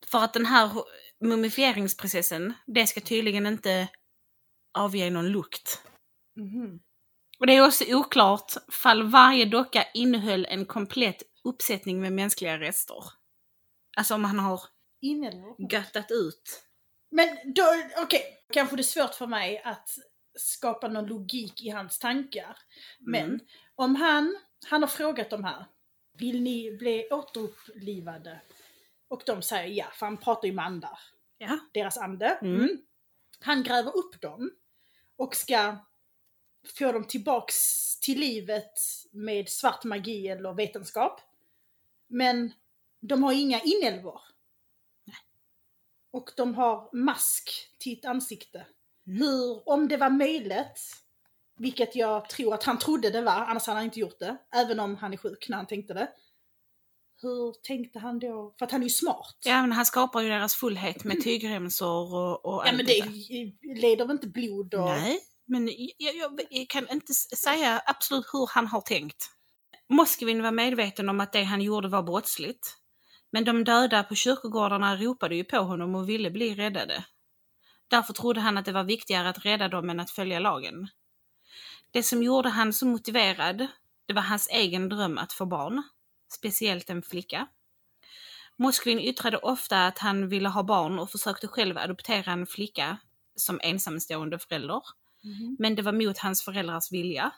för 0.07 0.23
att 0.23 0.33
den 0.33 0.45
här 0.45 0.71
mumifieringsprocessen, 1.21 2.53
det 2.67 2.87
ska 2.87 3.01
tydligen 3.01 3.45
inte 3.45 3.87
avge 4.77 5.09
någon 5.09 5.27
lukt. 5.27 5.81
Mhm. 6.35 6.79
Och 7.39 7.47
det 7.47 7.53
är 7.55 7.65
också 7.67 7.83
oklart 7.87 8.53
fall 8.71 9.03
varje 9.03 9.45
docka 9.45 9.85
innehöll 9.93 10.45
en 10.49 10.65
komplett 10.65 11.23
uppsättning 11.43 12.01
med 12.01 12.13
mänskliga 12.13 12.59
rester. 12.59 13.03
Alltså 13.97 14.15
om 14.15 14.23
han 14.23 14.39
har 14.39 14.61
göttat 15.71 16.11
ut. 16.11 16.63
Men 17.11 17.53
då, 17.53 17.63
okej, 17.97 18.23
kanske 18.53 18.75
det 18.75 18.81
är 18.81 18.83
svårt 18.83 19.13
för 19.13 19.27
mig 19.27 19.61
att 19.65 19.89
skapa 20.39 20.87
någon 20.87 21.05
logik 21.05 21.63
i 21.63 21.69
hans 21.69 21.99
tankar. 21.99 22.57
Men 22.99 23.23
Mm. 23.25 23.39
om 23.75 23.95
han, 23.95 24.35
han 24.65 24.81
har 24.81 24.87
frågat 24.89 25.29
de 25.29 25.43
här, 25.43 25.65
vill 26.17 26.41
ni 26.41 26.77
bli 26.77 27.07
återupplivade? 27.11 28.41
Och 29.13 29.23
de 29.25 29.41
säger 29.41 29.73
ja, 29.73 29.85
för 29.93 30.05
han 30.05 30.17
pratar 30.17 30.47
ju 30.47 30.53
med 30.53 30.65
andar. 30.65 30.99
Ja. 31.37 31.59
Deras 31.73 31.97
ande. 31.97 32.25
Mm. 32.41 32.55
Mm. 32.55 32.81
Han 33.39 33.63
gräver 33.63 33.97
upp 33.97 34.21
dem 34.21 34.51
och 35.15 35.35
ska 35.35 35.77
få 36.79 36.91
dem 36.91 37.03
tillbaks 37.03 37.55
till 37.99 38.19
livet 38.19 38.79
med 39.11 39.49
svart 39.49 39.83
magi 39.83 40.27
eller 40.27 40.53
vetenskap. 40.53 41.21
Men 42.07 42.53
de 42.99 43.23
har 43.23 43.33
inga 43.33 43.61
inälvor. 43.61 44.21
Och 46.11 46.31
de 46.37 46.55
har 46.55 46.89
mask 46.93 47.49
till 47.77 47.99
ett 47.99 48.05
ansikte. 48.05 48.65
Mm. 49.07 49.21
Hur, 49.21 49.69
om 49.69 49.87
det 49.87 49.97
var 49.97 50.09
möjligt, 50.09 51.03
vilket 51.55 51.95
jag 51.95 52.29
tror 52.29 52.53
att 52.53 52.63
han 52.63 52.79
trodde 52.79 53.09
det 53.09 53.21
var, 53.21 53.45
annars 53.45 53.67
hade 53.67 53.77
han 53.77 53.85
inte 53.85 53.99
gjort 53.99 54.19
det, 54.19 54.37
även 54.51 54.79
om 54.79 54.95
han 54.95 55.13
är 55.13 55.17
sjuk 55.17 55.49
när 55.49 55.57
han 55.57 55.67
tänkte 55.67 55.93
det. 55.93 56.11
Hur 57.23 57.53
tänkte 57.63 57.99
han 57.99 58.19
då? 58.19 58.55
För 58.59 58.65
att 58.65 58.71
han 58.71 58.81
är 58.81 58.85
ju 58.85 58.89
smart. 58.89 59.37
Ja, 59.45 59.61
men 59.61 59.71
han 59.71 59.85
skapar 59.85 60.21
ju 60.21 60.29
deras 60.29 60.55
fullhet 60.55 61.03
med 61.03 61.23
tygremsor 61.23 62.13
och, 62.13 62.45
och 62.45 62.63
Ja 62.65 62.69
allt 62.69 62.77
men 62.77 62.85
det 62.85 63.81
leder 63.81 64.05
väl 64.05 64.15
inte 64.15 64.27
blod 64.27 64.73
och... 64.73 64.85
Nej, 64.85 65.19
men 65.45 65.69
jag, 65.97 66.15
jag, 66.15 66.41
jag 66.49 66.69
kan 66.69 66.89
inte 66.89 67.13
säga 67.13 67.81
absolut 67.85 68.25
hur 68.33 68.49
han 68.53 68.67
har 68.67 68.81
tänkt. 68.81 69.29
Moskvin 69.89 70.43
var 70.43 70.51
medveten 70.51 71.09
om 71.09 71.19
att 71.19 71.33
det 71.33 71.43
han 71.43 71.61
gjorde 71.61 71.87
var 71.87 72.03
brottsligt. 72.03 72.77
Men 73.31 73.45
de 73.45 73.63
döda 73.63 74.03
på 74.03 74.15
kyrkogårdarna 74.15 74.95
ropade 74.97 75.35
ju 75.35 75.43
på 75.43 75.57
honom 75.57 75.95
och 75.95 76.09
ville 76.09 76.31
bli 76.31 76.55
räddade. 76.55 77.05
Därför 77.87 78.13
trodde 78.13 78.41
han 78.41 78.57
att 78.57 78.65
det 78.65 78.71
var 78.71 78.83
viktigare 78.83 79.29
att 79.29 79.45
rädda 79.45 79.67
dem 79.67 79.89
än 79.89 79.99
att 79.99 80.11
följa 80.11 80.39
lagen. 80.39 80.87
Det 81.91 82.03
som 82.03 82.23
gjorde 82.23 82.49
han 82.49 82.73
så 82.73 82.85
motiverad, 82.85 83.67
det 84.05 84.13
var 84.13 84.21
hans 84.21 84.47
egen 84.47 84.89
dröm 84.89 85.17
att 85.17 85.33
få 85.33 85.45
barn. 85.45 85.83
Speciellt 86.33 86.89
en 86.89 87.03
flicka. 87.03 87.47
Moskvin 88.57 88.99
yttrade 88.99 89.37
ofta 89.37 89.87
att 89.87 89.99
han 89.99 90.29
ville 90.29 90.49
ha 90.49 90.63
barn 90.63 90.99
och 90.99 91.09
försökte 91.09 91.47
själv 91.47 91.77
adoptera 91.77 92.31
en 92.31 92.47
flicka 92.47 92.97
som 93.35 93.59
ensamstående 93.63 94.39
förälder. 94.39 94.81
Mhm. 95.23 95.55
Men 95.59 95.75
det 95.75 95.81
var 95.81 95.91
mot 95.91 96.17
hans 96.17 96.43
föräldrars 96.43 96.91
vilja. 96.91 97.31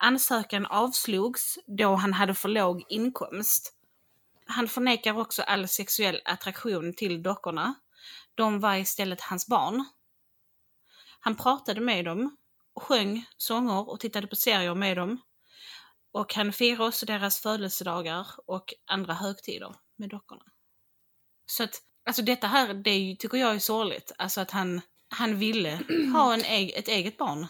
Ansökan 0.00 0.66
avslogs 0.66 1.58
då 1.66 1.94
han 1.94 2.12
hade 2.12 2.34
för 2.34 2.48
låg 2.48 2.84
inkomst. 2.88 3.74
Han 4.46 4.68
förnekar 4.68 5.18
också 5.18 5.42
all 5.42 5.68
sexuell 5.68 6.20
attraktion 6.24 6.94
till 6.94 7.22
dockorna. 7.22 7.74
De 8.34 8.60
var 8.60 8.76
istället 8.76 9.20
hans 9.20 9.46
barn. 9.46 9.84
Han 11.20 11.34
pratade 11.36 11.80
med 11.80 12.04
dem, 12.04 12.36
sjöng 12.76 13.26
sånger 13.36 13.88
och 13.90 14.00
tittade 14.00 14.26
på 14.26 14.36
serier 14.36 14.74
med 14.74 14.96
dem. 14.96 15.20
Och 16.14 16.34
han 16.34 16.52
firade 16.52 16.84
också 16.84 17.06
deras 17.06 17.40
födelsedagar 17.40 18.26
och 18.46 18.74
andra 18.86 19.14
högtider 19.14 19.74
med 19.98 20.08
dockorna. 20.08 20.42
Så 21.46 21.62
att, 21.64 21.80
alltså 22.06 22.22
detta 22.22 22.46
här, 22.46 22.74
det 22.74 22.90
är 22.90 23.16
tycker 23.16 23.38
jag 23.38 23.54
är 23.54 23.58
sorgligt. 23.58 24.12
Alltså 24.18 24.40
att 24.40 24.50
han, 24.50 24.80
han 25.14 25.38
ville 25.38 25.78
ha 26.14 26.34
en 26.34 26.44
eg, 26.44 26.70
ett 26.76 26.88
eget 26.88 27.16
barn. 27.16 27.46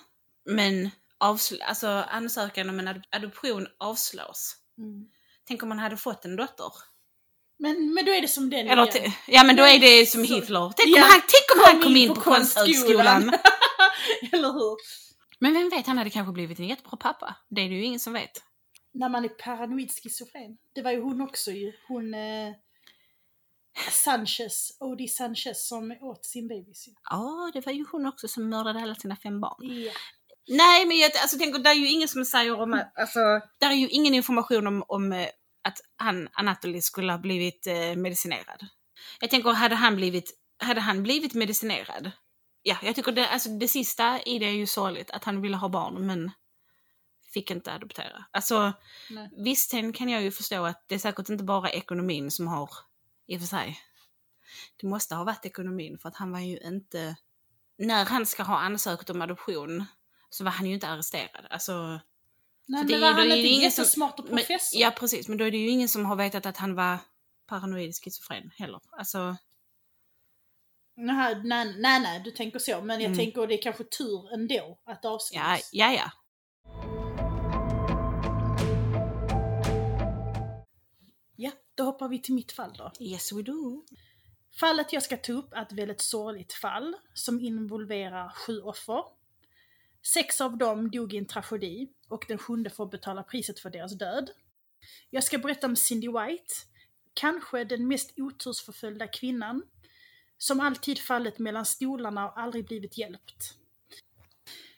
Men 0.51 0.91
avsl- 1.25 1.63
alltså 1.63 1.89
ansökan 1.89 2.69
om 2.71 2.79
en 2.79 2.89
ad- 2.89 3.05
adoption 3.11 3.67
avslås. 3.79 4.57
Mm. 4.79 5.07
Tänk 5.49 5.63
om 5.63 5.69
man 5.69 5.79
hade 5.79 5.97
fått 5.97 6.25
en 6.25 6.37
dotter. 6.37 6.73
Men, 7.59 7.95
men 7.95 8.05
då 8.05 8.13
är 8.13 8.21
det 8.21 8.29
som 8.29 8.51
den 8.51 8.69
Eller, 8.69 8.97
igen. 8.97 9.13
ja 9.29 9.45
men 9.45 9.57
då 9.57 9.63
är 9.63 9.79
det 9.79 10.07
som 10.07 10.27
Så- 10.27 10.35
Hitler. 10.35 10.73
Tänk 10.77 10.97
Ja, 10.97 11.03
om 11.05 11.11
han, 11.11 11.21
tänk 11.21 11.59
om 11.59 11.75
han 11.75 11.83
kom 11.83 11.97
in 11.97 12.15
på 12.15 12.21
konsthögskolan. 12.21 13.23
Eller 14.33 14.53
hur? 14.53 14.77
Men 15.39 15.55
vem 15.55 15.69
vet, 15.69 15.87
han 15.87 15.99
hade 15.99 16.11
kanske 16.11 16.33
blivit 16.33 16.59
en 16.59 16.69
jättebra 16.69 16.97
pappa. 16.97 17.37
Det 17.51 17.61
är 17.61 17.69
det 17.69 17.75
ju 17.75 17.85
ingen 17.85 18.01
som 18.01 18.13
vet. 18.13 18.43
När 18.95 19.09
man 19.09 19.25
är 19.25 19.29
paranoid 19.29 19.91
schizofren. 19.91 20.57
Det 20.73 20.83
var 20.83 20.91
ju 20.93 21.01
hon 21.01 21.21
också 21.21 21.51
ju. 21.51 21.73
Hon... 21.89 22.15
Eh, 22.15 22.53
Sanchez, 23.91 24.77
Odie 24.81 25.09
Sanchez 25.09 25.69
som 25.69 25.93
åt 26.01 26.25
sin 26.25 26.49
bebis. 26.49 26.89
Ja, 27.11 27.51
det 27.55 27.67
var 27.67 27.73
ju 27.73 27.85
hon 27.93 28.07
också 28.07 28.29
som 28.29 28.49
mördade 28.49 28.81
alla 28.81 28.95
sina 28.95 29.17
fem 29.17 29.41
barn. 29.41 29.57
Ja. 29.85 29.93
Nej, 30.49 30.87
men 30.87 30.97
jag 30.99 31.11
alltså, 31.23 31.39
tänker, 31.39 31.59
det 31.59 31.71
är 31.71 31.75
ju 31.75 31.89
ingen 31.91 32.09
som 32.09 32.25
säger 32.25 32.61
om... 32.61 32.73
att- 32.73 32.99
Alltså, 32.99 33.21
där 33.59 33.71
är 33.71 33.75
ju 33.75 33.89
ingen 33.89 34.15
information 34.15 34.67
om, 34.67 34.85
om 34.89 35.13
eh, 35.13 35.29
att 35.65 35.81
han, 35.97 36.29
Anatoly 36.33 36.81
skulle 36.81 37.13
ha 37.13 37.19
blivit 37.19 37.67
eh, 37.67 37.97
medicinerad. 37.97 38.67
Jag 39.21 39.31
tänker, 39.31 39.51
hade 39.51 39.75
han 39.75 39.97
blivit, 39.97 40.33
hade 40.59 40.81
han 40.81 41.03
blivit 41.03 41.35
medicinerad? 41.35 42.11
Ja, 42.63 42.77
jag 42.83 42.95
tycker 42.95 43.13
det, 43.13 43.29
alltså, 43.29 43.49
det 43.49 43.69
sista 43.69 44.21
i 44.23 44.39
det 44.39 44.47
är 44.47 44.51
ju 44.51 44.67
sorgligt, 44.67 45.11
att 45.11 45.25
han 45.25 45.41
ville 45.43 45.57
ha 45.57 45.69
barn 45.69 46.07
men 46.07 46.31
fick 47.35 47.51
inte 47.51 47.73
adoptera. 47.73 48.25
Alltså, 48.31 48.73
Nej. 49.11 49.31
visst 49.37 49.71
sen 49.71 49.93
kan 49.93 50.09
jag 50.09 50.23
ju 50.23 50.31
förstå 50.31 50.65
att 50.65 50.85
det 50.89 50.95
är 50.95 50.99
säkert 50.99 51.29
inte 51.29 51.45
bara 51.45 51.71
ekonomin 51.71 52.31
som 52.31 52.49
har, 52.49 52.71
i 53.27 53.37
och 53.37 53.41
för 53.41 53.47
sig, 53.49 53.79
det 54.81 54.87
måste 54.87 55.15
ha 55.15 55.25
varit 55.25 55.45
ekonomin 55.47 55.99
för 55.99 56.09
att 56.09 56.17
han 56.17 56.33
var 56.33 56.41
ju 56.41 56.59
inte, 56.59 57.17
när 57.79 58.05
han 58.05 58.27
ska 58.27 58.43
ha 58.43 58.59
ansökt 58.59 59.11
om 59.11 59.23
adoption 59.23 59.85
så 60.31 60.45
var 60.45 60.51
han 60.51 60.67
ju 60.67 60.75
inte 60.75 60.89
arresterad. 60.89 61.47
Alltså, 61.51 62.01
Nej, 62.67 62.85
det 62.85 62.93
men 62.93 62.95
är- 62.95 63.01
var 63.01 63.13
han 63.13 63.25
inte 63.25 63.37
det 63.37 63.49
jättesmart 63.49 64.19
och 64.19 64.25
men, 64.29 64.37
professor? 64.39 64.81
ja 64.81 64.91
precis, 64.91 65.29
men 65.29 65.39
då 65.39 65.45
är 65.45 65.51
det 65.51 65.57
ju 65.59 65.69
ingen 65.69 65.89
som 65.89 66.05
har 66.07 66.17
vetat 66.17 66.47
att 66.47 66.57
han 66.57 66.75
var 66.75 66.99
paranoid 67.47 67.95
schizofren 68.05 68.51
heller. 68.57 68.81
Alltså, 68.99 69.37
Nej, 70.97 71.43
nej, 71.45 71.75
nej, 71.79 72.01
nej, 72.01 72.21
du 72.25 72.31
tänker 72.31 72.59
så. 72.59 72.81
Men 72.81 73.01
jag 73.01 73.07
Mm. 73.07 73.19
tänker 73.19 73.47
det 73.47 73.55
är 73.55 73.63
kanske 73.63 73.85
tur 73.85 74.33
ändå 74.35 74.79
att 74.85 75.03
det 75.03 75.09
avslöjas. 75.09 75.69
ja, 75.73 75.93
ja, 75.93 75.93
ja. 75.99 76.11
Då 81.75 81.85
hoppar 81.85 82.09
vi 82.09 82.19
till 82.19 82.35
mitt 82.35 82.53
fall 82.53 82.73
då. 82.79 82.93
Yes 83.01 83.33
we 83.33 83.43
do. 83.43 83.85
Fallet 84.61 84.93
jag 84.93 85.03
ska 85.03 85.17
ta 85.17 85.33
upp 85.33 85.53
är 85.53 85.63
ett 85.63 85.73
väldigt 85.73 86.01
sorgligt 86.01 86.53
fall 86.53 86.97
som 87.15 87.41
involverar 87.41 88.29
sju 88.29 88.61
offer. 88.61 89.05
Sex 90.03 90.41
av 90.41 90.57
dem 90.57 90.91
dog 90.91 91.15
i 91.15 91.17
en 91.17 91.27
tragedi 91.27 91.89
och 92.09 92.25
den 92.29 92.39
sjunde 92.39 92.71
får 92.71 92.87
betala 92.87 93.23
priset 93.23 93.61
för 93.61 93.71
deras 93.71 93.93
död. 93.93 94.31
Jag 95.11 95.25
ska 95.25 95.39
berätta 95.39 95.67
om 95.67 95.77
Cindy 95.77 96.09
White, 96.09 96.55
kanske 97.15 97.65
den 97.65 97.89
mest 97.89 98.13
otursförföljda 98.17 99.07
kvinnan, 99.07 99.63
som 100.39 100.61
alltid 100.61 100.99
fallit 100.99 101.39
mellan 101.39 101.65
stolarna 101.65 102.31
och 102.31 102.39
aldrig 102.39 102.67
blivit 102.67 102.99
hjälpt. 102.99 103.59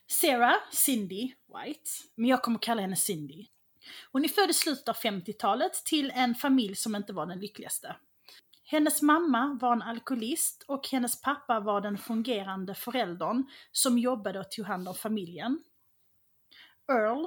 Sarah, 0.07 0.57
Cindy 0.73 1.33
White, 1.47 1.91
men 2.15 2.31
jag 2.31 2.43
kommer 2.43 2.59
kalla 2.59 2.83
henne 2.83 2.97
Cindy. 2.97 3.47
Hon 4.13 4.25
är 4.25 4.29
född 4.29 4.51
i 4.51 4.55
slutet 4.55 4.89
av 4.89 4.97
50-talet 4.97 5.73
till 5.85 6.13
en 6.15 6.35
familj 6.35 6.77
som 6.77 6.97
inte 6.97 7.13
var 7.13 7.27
den 7.27 7.41
lyckligaste. 7.41 7.97
Hennes 8.65 9.03
mamma 9.03 9.59
var 9.61 9.73
en 9.73 9.83
alkoholist 9.83 10.65
och 10.69 10.89
hennes 10.89 11.21
pappa 11.21 11.61
var 11.61 11.81
den 11.81 11.99
fungerande 11.99 12.75
föräldern 12.75 13.45
som 13.73 13.99
jobbade 13.99 14.41
och 14.41 14.51
tog 14.51 14.67
hand 14.67 14.89
om 14.89 14.95
familjen. 14.95 15.63
Earl, 16.93 17.27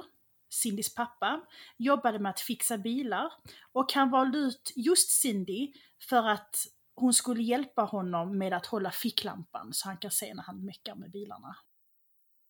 Cindys 0.50 0.94
pappa, 0.94 1.40
jobbade 1.76 2.18
med 2.18 2.30
att 2.30 2.40
fixa 2.40 2.78
bilar 2.78 3.32
och 3.72 3.92
han 3.92 4.10
valde 4.10 4.38
ut 4.38 4.72
just 4.76 5.10
Cindy 5.10 5.72
för 6.08 6.28
att 6.28 6.56
hon 6.94 7.14
skulle 7.14 7.42
hjälpa 7.42 7.82
honom 7.82 8.38
med 8.38 8.52
att 8.52 8.66
hålla 8.66 8.90
ficklampan 8.90 9.72
så 9.72 9.88
han 9.88 9.98
kan 9.98 10.10
se 10.10 10.34
när 10.34 10.42
han 10.42 10.64
meckar 10.64 10.94
med 10.94 11.10
bilarna. 11.10 11.56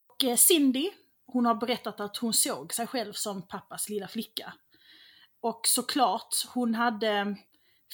Och 0.06 0.24
eh, 0.24 0.36
Cindy, 0.36 0.90
hon 1.32 1.46
har 1.46 1.54
berättat 1.54 2.00
att 2.00 2.16
hon 2.16 2.32
såg 2.32 2.74
sig 2.74 2.86
själv 2.86 3.12
som 3.12 3.48
pappas 3.48 3.88
lilla 3.88 4.08
flicka. 4.08 4.54
Och 5.40 5.60
såklart, 5.64 6.34
hon 6.54 6.74
hade 6.74 7.36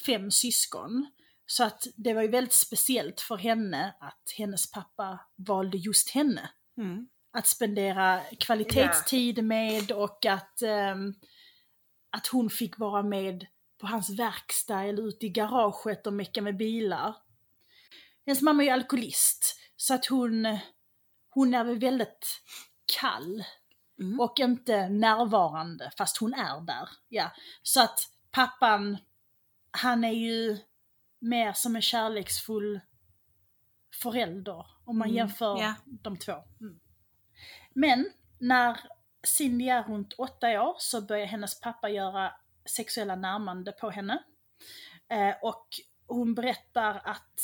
fem 0.06 0.30
syskon. 0.30 1.06
Så 1.46 1.64
att 1.64 1.86
det 1.96 2.14
var 2.14 2.22
ju 2.22 2.28
väldigt 2.28 2.52
speciellt 2.52 3.20
för 3.20 3.36
henne 3.36 3.94
att 4.00 4.32
hennes 4.36 4.70
pappa 4.70 5.20
valde 5.36 5.78
just 5.78 6.10
henne. 6.10 6.50
Mm. 6.78 7.08
Att 7.32 7.46
spendera 7.46 8.20
kvalitetstid 8.40 9.44
med 9.44 9.92
och 9.92 10.26
att, 10.26 10.62
ehm, 10.62 11.14
att 12.10 12.26
hon 12.26 12.50
fick 12.50 12.78
vara 12.78 13.02
med 13.02 13.46
på 13.80 13.86
hans 13.86 14.10
verkstad 14.10 14.82
eller 14.82 15.08
ute 15.08 15.26
i 15.26 15.28
garaget 15.28 16.06
och 16.06 16.12
mecka 16.12 16.42
med 16.42 16.56
bilar. 16.56 17.16
Hennes 18.26 18.42
mamma 18.42 18.62
är 18.62 18.66
ju 18.66 18.72
alkoholist, 18.72 19.60
så 19.76 19.94
att 19.94 20.06
hon, 20.06 20.58
hon 21.30 21.54
är 21.54 21.64
väl 21.64 21.78
väldigt 21.78 22.40
kall 23.00 23.44
Mm. 24.00 24.20
och 24.20 24.40
inte 24.40 24.88
närvarande 24.88 25.90
fast 25.98 26.16
hon 26.16 26.34
är 26.34 26.60
där. 26.60 26.88
Ja. 27.08 27.30
Så 27.62 27.82
att 27.82 27.98
pappan, 28.30 28.98
han 29.70 30.04
är 30.04 30.12
ju 30.12 30.58
mer 31.18 31.52
som 31.52 31.76
en 31.76 31.82
kärleksfull 31.82 32.80
förälder 34.02 34.66
om 34.84 34.98
man 34.98 35.08
Mm, 35.08 35.16
jämför 35.16 35.58
ja. 35.62 35.74
de 35.84 36.16
två. 36.18 36.32
Mm. 36.60 36.80
Men 37.74 38.10
när 38.38 38.80
Cindy 39.26 39.68
är 39.68 39.82
runt 39.82 40.12
åtta 40.12 40.62
år 40.62 40.74
så 40.78 41.00
börjar 41.00 41.26
hennes 41.26 41.60
pappa 41.60 41.88
göra 41.88 42.32
sexuella 42.64 43.16
närmande 43.16 43.72
på 43.72 43.90
henne. 43.90 44.22
Eh, 45.08 45.34
och 45.42 45.66
hon 46.06 46.34
berättar 46.34 47.00
att 47.04 47.40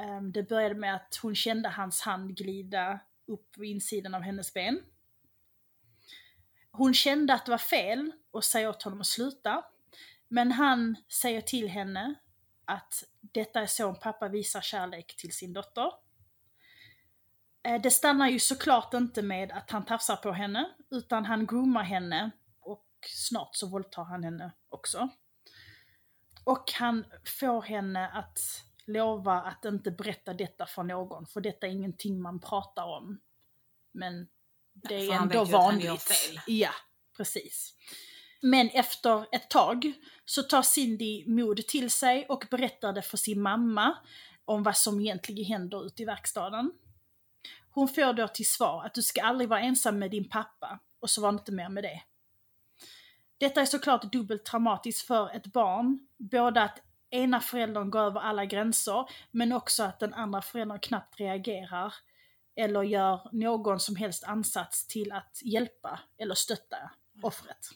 eh, 0.00 0.20
det 0.22 0.42
började 0.42 0.74
med 0.74 0.94
att 0.94 1.18
hon 1.22 1.34
kände 1.34 1.68
hans 1.68 2.00
hand 2.00 2.36
glida 2.36 3.00
upp 3.26 3.52
på 3.52 3.64
insidan 3.64 4.14
av 4.14 4.22
hennes 4.22 4.54
ben. 4.54 4.82
Hon 6.70 6.94
kände 6.94 7.34
att 7.34 7.44
det 7.44 7.50
var 7.50 7.58
fel 7.58 8.12
och 8.30 8.44
säger 8.44 8.68
åt 8.68 8.82
honom 8.82 9.00
att 9.00 9.06
sluta. 9.06 9.64
Men 10.28 10.52
han 10.52 10.96
säger 11.08 11.40
till 11.40 11.68
henne 11.68 12.14
att 12.64 13.04
detta 13.20 13.60
är 13.60 13.66
så 13.66 13.88
en 13.88 13.94
pappa 13.94 14.28
visar 14.28 14.60
kärlek 14.60 15.16
till 15.16 15.32
sin 15.32 15.52
dotter. 15.52 15.92
Eh, 17.62 17.80
det 17.80 17.90
stannar 17.90 18.28
ju 18.28 18.38
såklart 18.38 18.94
inte 18.94 19.22
med 19.22 19.52
att 19.52 19.70
han 19.70 19.84
tafsar 19.84 20.16
på 20.16 20.32
henne, 20.32 20.70
utan 20.90 21.24
han 21.24 21.46
groomar 21.46 21.82
henne 21.82 22.30
och 22.60 22.86
snart 23.08 23.56
så 23.56 23.66
våldtar 23.66 24.04
han 24.04 24.24
henne 24.24 24.52
också. 24.68 25.08
Och 26.44 26.72
han 26.72 27.04
får 27.40 27.62
henne 27.62 28.08
att 28.08 28.38
lova 28.86 29.32
att 29.32 29.64
inte 29.64 29.90
berätta 29.90 30.34
detta 30.34 30.66
för 30.66 30.82
någon, 30.82 31.26
för 31.26 31.40
detta 31.40 31.66
är 31.66 31.70
ingenting 31.70 32.22
man 32.22 32.40
pratar 32.40 32.84
om. 32.84 33.20
Men 33.92 34.28
det 34.72 34.94
är 34.94 35.12
ändå 35.12 35.44
vanligt. 35.44 36.12
Ja, 36.46 36.70
precis. 37.16 37.74
Men 38.40 38.68
efter 38.68 39.26
ett 39.32 39.50
tag 39.50 39.92
så 40.24 40.42
tar 40.42 40.62
Cindy 40.62 41.24
mod 41.26 41.66
till 41.66 41.90
sig 41.90 42.26
och 42.26 42.44
berättar 42.50 42.92
det 42.92 43.02
för 43.02 43.16
sin 43.16 43.40
mamma 43.40 43.98
om 44.44 44.62
vad 44.62 44.76
som 44.76 45.00
egentligen 45.00 45.44
händer 45.44 45.86
ute 45.86 46.02
i 46.02 46.04
verkstaden. 46.04 46.72
Hon 47.70 47.88
får 47.88 48.12
då 48.12 48.28
till 48.28 48.50
svar 48.50 48.84
att 48.84 48.94
du 48.94 49.02
ska 49.02 49.22
aldrig 49.22 49.48
vara 49.48 49.60
ensam 49.60 49.98
med 49.98 50.10
din 50.10 50.28
pappa 50.28 50.78
och 51.00 51.10
så 51.10 51.20
var 51.20 51.32
det 51.32 51.38
inte 51.38 51.52
mer 51.52 51.68
med 51.68 51.84
det. 51.84 52.02
Detta 53.38 53.60
är 53.60 53.66
såklart 53.66 54.12
dubbelt 54.12 54.44
traumatiskt 54.44 55.06
för 55.06 55.36
ett 55.36 55.46
barn. 55.46 56.06
Både 56.16 56.62
att 56.62 56.82
ena 57.10 57.40
föräldern 57.40 57.90
går 57.90 58.00
över 58.00 58.20
alla 58.20 58.44
gränser 58.44 59.08
men 59.30 59.52
också 59.52 59.82
att 59.82 60.00
den 60.00 60.14
andra 60.14 60.42
föräldern 60.42 60.80
knappt 60.80 61.20
reagerar 61.20 61.94
eller 62.56 62.82
gör 62.82 63.28
någon 63.32 63.80
som 63.80 63.96
helst 63.96 64.24
ansats 64.24 64.86
till 64.86 65.12
att 65.12 65.40
hjälpa 65.44 66.00
eller 66.18 66.34
stötta 66.34 66.90
offret. 67.22 67.70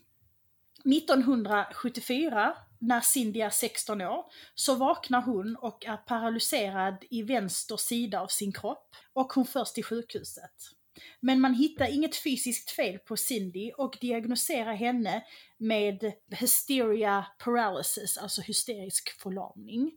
1974, 0.84 2.56
när 2.78 3.00
Cindy 3.00 3.40
är 3.40 3.50
16 3.50 4.00
år, 4.00 4.24
så 4.54 4.74
vaknar 4.74 5.22
hon 5.22 5.56
och 5.56 5.86
är 5.86 5.96
paralyserad 5.96 7.04
i 7.10 7.22
vänster 7.22 7.76
sida 7.76 8.20
av 8.20 8.26
sin 8.26 8.52
kropp 8.52 8.96
och 9.12 9.32
hon 9.32 9.44
förs 9.44 9.72
till 9.72 9.84
sjukhuset. 9.84 10.79
Men 11.20 11.40
man 11.40 11.54
hittar 11.54 11.94
inget 11.94 12.16
fysiskt 12.16 12.70
fel 12.70 12.98
på 12.98 13.16
Cindy 13.16 13.72
och 13.72 13.98
diagnoserar 14.00 14.74
henne 14.74 15.24
med 15.58 16.12
hysteria 16.30 17.26
paralysis, 17.38 18.18
alltså 18.18 18.42
hysterisk 18.42 19.20
förlamning. 19.22 19.92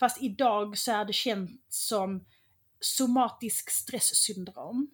Fast 0.00 0.22
idag 0.22 0.78
så 0.78 0.92
är 0.92 1.04
det 1.04 1.12
känt 1.12 1.50
som 1.68 2.24
somatisk 2.80 3.70
stresssyndrom. 3.70 4.90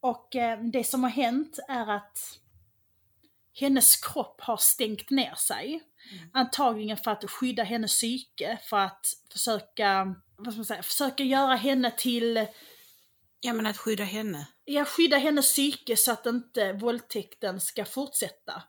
Och 0.00 0.36
eh, 0.36 0.60
det 0.60 0.84
som 0.84 1.02
har 1.02 1.10
hänt 1.10 1.58
är 1.68 1.90
att 1.90 2.18
hennes 3.54 3.96
kropp 3.96 4.40
har 4.40 4.56
stängt 4.56 5.10
ner 5.10 5.34
sig. 5.34 5.82
Antagligen 6.32 6.96
för 6.96 7.10
att 7.10 7.30
skydda 7.30 7.62
hennes 7.62 7.92
psyke, 7.92 8.58
för 8.62 8.78
att 8.78 9.06
försöka, 9.32 10.14
vad 10.36 10.52
ska 10.52 10.58
man 10.58 10.64
säga, 10.64 10.82
försöka 10.82 11.22
göra 11.22 11.54
henne 11.54 11.90
till, 11.90 12.46
Ja 13.44 13.52
men 13.52 13.66
att 13.66 13.76
skydda 13.76 14.04
henne. 14.04 14.46
ja 14.64 14.84
skydda 14.84 15.16
hennes 15.16 15.46
psyke 15.46 15.96
så 15.96 16.12
att 16.12 16.26
inte 16.26 16.72
våldtäkten 16.72 17.60
ska 17.60 17.84
fortsätta. 17.84 18.62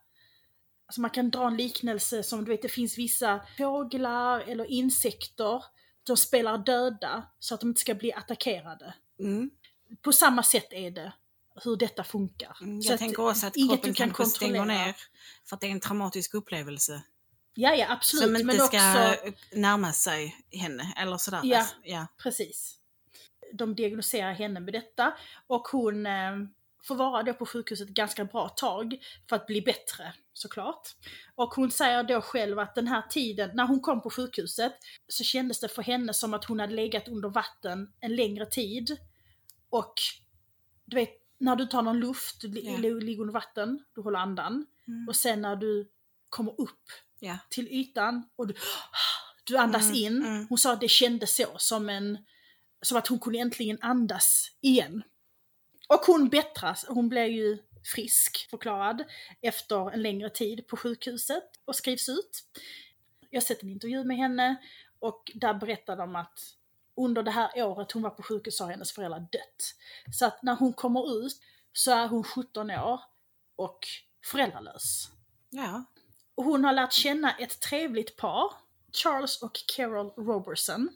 Alltså 0.86 1.00
man 1.00 1.10
kan 1.10 1.30
dra 1.30 1.46
en 1.46 1.56
liknelse 1.56 2.22
som 2.22 2.44
du 2.44 2.50
vet, 2.50 2.62
det 2.62 2.68
finns 2.68 2.98
vissa 2.98 3.40
fåglar 3.58 4.40
eller 4.40 4.64
insekter, 4.64 5.64
de 6.02 6.16
spelar 6.16 6.58
döda 6.58 7.30
så 7.38 7.54
att 7.54 7.60
de 7.60 7.68
inte 7.68 7.80
ska 7.80 7.94
bli 7.94 8.12
attackerade. 8.12 8.94
Mm. 9.18 9.50
På 10.02 10.12
samma 10.12 10.42
sätt 10.42 10.68
är 10.70 10.90
det 10.90 11.12
hur 11.64 11.76
detta 11.76 12.04
funkar. 12.04 12.58
Mm, 12.60 12.82
Så 12.82 12.92
Jag 12.92 12.98
tänker 12.98 13.28
också 13.28 13.46
att 13.46 13.54
kroppen 13.54 13.94
kan 13.94 13.94
kanske 13.94 14.26
stänger 14.26 14.64
ner 14.64 14.96
för 15.48 15.56
att 15.56 15.60
det 15.60 15.66
är 15.66 15.70
en 15.70 15.80
traumatisk 15.80 16.34
upplevelse. 16.34 17.02
Ja, 17.54 17.74
ja 17.74 17.86
absolut. 17.88 18.24
som 18.24 18.36
inte 18.36 18.46
men 18.46 18.56
ska 18.56 18.64
också, 18.66 19.32
närma 19.52 19.92
sig 19.92 20.36
henne 20.50 20.94
eller 20.96 21.18
sådär. 21.18 21.40
Ja. 21.44 21.58
Alltså, 21.58 21.74
ja. 21.84 22.06
precis. 22.22 22.78
De 23.56 23.74
diagnoserar 23.74 24.32
henne 24.32 24.60
med 24.60 24.74
detta 24.74 25.12
och 25.46 25.68
hon 25.68 26.06
eh, 26.06 26.32
får 26.82 26.94
vara 26.94 27.22
då 27.22 27.34
på 27.34 27.46
sjukhuset 27.46 27.88
ett 27.88 27.94
ganska 27.94 28.24
bra 28.24 28.48
tag 28.48 28.96
för 29.28 29.36
att 29.36 29.46
bli 29.46 29.62
bättre 29.62 30.12
såklart. 30.32 30.88
Och 31.34 31.54
hon 31.54 31.70
säger 31.70 32.02
då 32.02 32.20
själv 32.20 32.58
att 32.58 32.74
den 32.74 32.86
här 32.88 33.02
tiden, 33.02 33.50
när 33.54 33.66
hon 33.66 33.80
kom 33.80 34.02
på 34.02 34.10
sjukhuset, 34.10 34.72
så 35.08 35.24
kändes 35.24 35.60
det 35.60 35.68
för 35.68 35.82
henne 35.82 36.14
som 36.14 36.34
att 36.34 36.44
hon 36.44 36.60
hade 36.60 36.74
legat 36.74 37.08
under 37.08 37.28
vatten 37.28 37.92
en 38.00 38.16
längre 38.16 38.46
tid. 38.46 38.96
Och 39.70 39.94
du 40.84 40.96
vet, 40.96 41.10
när 41.38 41.56
du 41.56 41.66
tar 41.66 41.82
någon 41.82 42.00
luft, 42.00 42.40
du 42.40 42.48
li- 42.48 43.00
ligger 43.00 43.20
under 43.22 43.32
vatten, 43.34 43.84
du 43.94 44.00
håller 44.00 44.18
andan. 44.18 44.66
Mm. 44.88 45.08
Och 45.08 45.16
sen 45.16 45.42
när 45.42 45.56
du 45.56 45.90
kommer 46.28 46.60
upp 46.60 46.82
Ja. 47.20 47.38
till 47.50 47.68
ytan 47.68 48.28
och 48.36 48.46
du, 48.46 48.54
du 49.44 49.56
andas 49.56 49.82
Mm, 49.84 49.94
in. 49.96 50.16
mm. 50.26 50.46
Hon 50.48 50.58
sa 50.58 50.72
att 50.72 50.80
det 50.80 50.88
kändes 50.88 51.36
så, 51.36 51.46
som, 51.58 51.88
en, 51.88 52.18
som 52.82 52.98
att 52.98 53.06
hon 53.06 53.18
kunde 53.18 53.38
äntligen 53.38 53.78
andas 53.80 54.50
igen. 54.60 55.02
Och 55.88 56.00
hon 56.00 56.28
bättras, 56.28 56.84
hon 56.88 57.08
blev 57.08 57.26
ju 57.26 57.58
frisk 57.94 58.50
förklarad 58.50 59.04
efter 59.40 59.90
en 59.90 60.02
längre 60.02 60.30
tid 60.30 60.66
på 60.66 60.76
sjukhuset 60.76 61.44
och 61.64 61.76
skrivs 61.76 62.08
ut. 62.08 62.44
Jag 63.30 63.40
har 63.40 63.44
sett 63.44 63.62
en 63.62 63.70
intervju 63.70 64.04
med 64.04 64.16
henne 64.16 64.56
och 64.98 65.30
där 65.34 65.54
berättar 65.54 65.96
de 65.96 66.16
att 66.16 66.38
under 66.96 67.22
det 67.22 67.30
här 67.30 67.62
året 67.62 67.92
hon 67.92 68.02
var 68.02 68.10
på 68.10 68.22
sjukhus 68.22 68.60
har 68.60 68.70
hennes 68.70 68.92
föräldrar 68.92 69.20
dött. 69.20 69.74
Så 70.12 70.26
att 70.26 70.42
när 70.42 70.54
hon 70.56 70.72
kommer 70.72 71.26
ut 71.26 71.32
så 71.72 71.90
är 71.90 72.08
hon 72.08 72.24
17 72.24 72.70
år 72.70 73.00
och 73.56 73.78
föräldralös. 74.24 75.08
ja. 75.50 75.84
Hon 76.36 76.64
har 76.64 76.72
lärt 76.72 76.92
känna 76.92 77.36
ett 77.36 77.60
trevligt 77.60 78.16
par, 78.16 78.52
Charles 78.92 79.42
och 79.42 79.52
Carol 79.76 80.10
Robertson. 80.16 80.88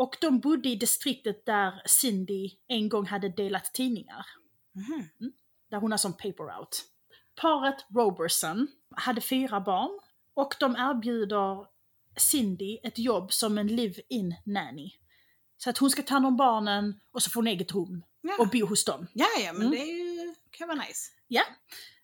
Och 0.00 0.16
de 0.20 0.40
bodde 0.40 0.68
i 0.68 0.76
distriktet 0.76 1.46
där 1.46 1.82
Cindy 1.86 2.50
en 2.68 2.88
gång 2.88 3.06
hade 3.06 3.28
delat 3.28 3.74
tidningar. 3.74 4.26
Mhm. 4.74 5.32
Där 5.70 5.78
hon 5.78 5.90
har 5.90 5.98
som 5.98 6.12
paper 6.12 6.58
out. 6.58 6.84
Paret 7.40 7.86
Robertson 7.94 8.68
hade 8.96 9.20
fyra 9.20 9.60
barn 9.60 10.00
och 10.34 10.54
de 10.60 10.76
erbjuder 10.76 11.66
Cindy 12.16 12.78
ett 12.82 12.98
jobb 12.98 13.32
som 13.32 13.58
en 13.58 13.66
live-in 13.66 14.34
nanny. 14.46 14.90
Så 15.56 15.70
att 15.70 15.78
hon 15.78 15.90
ska 15.90 16.02
ta 16.02 16.14
hand 16.14 16.26
om 16.26 16.36
barnen 16.36 17.00
och 17.12 17.22
så 17.22 17.30
får 17.30 17.40
hon 17.40 17.46
eget 17.46 17.72
rum 17.74 18.04
Ja. 18.22 18.36
och 18.38 18.48
bo 18.48 18.66
hos 18.66 18.84
dem. 18.84 19.06
ja, 19.12 19.26
ja, 19.44 19.52
men 19.52 19.62
Mm. 19.66 19.70
det 19.70 19.84
ju, 19.84 20.34
kan 20.50 20.68
vara 20.68 20.78
nice. 20.78 21.12
Ja. 21.28 21.42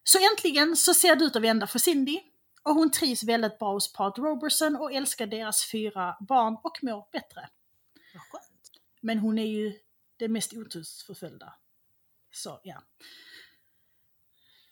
Så 0.05 0.19
äntligen 0.33 0.77
så 0.77 0.95
ser 0.95 1.17
det 1.17 1.25
ut 1.25 1.37
att 1.37 1.43
vända 1.43 1.67
för 1.67 1.79
Cindy. 1.79 2.21
Och 2.63 2.75
hon 2.75 2.91
trivs 2.91 3.23
väldigt 3.25 3.59
bra 3.59 3.73
hos 3.73 3.93
paret 3.93 4.19
Roberson 4.19 4.77
och 4.77 4.93
älskar 4.93 5.27
deras 5.27 5.71
fyra 5.71 6.17
barn 6.29 6.57
och 6.63 6.79
mår 6.83 7.09
bättre. 7.13 7.49
Vad 8.17 8.41
skönt. 8.41 8.71
Men 9.01 9.19
hon 9.19 9.39
är 9.39 9.47
ju 9.47 9.79
den 10.19 10.33
mest 10.33 10.53
otursförföljda. 10.53 11.55
Så 12.31 12.61
ja. 12.65 12.83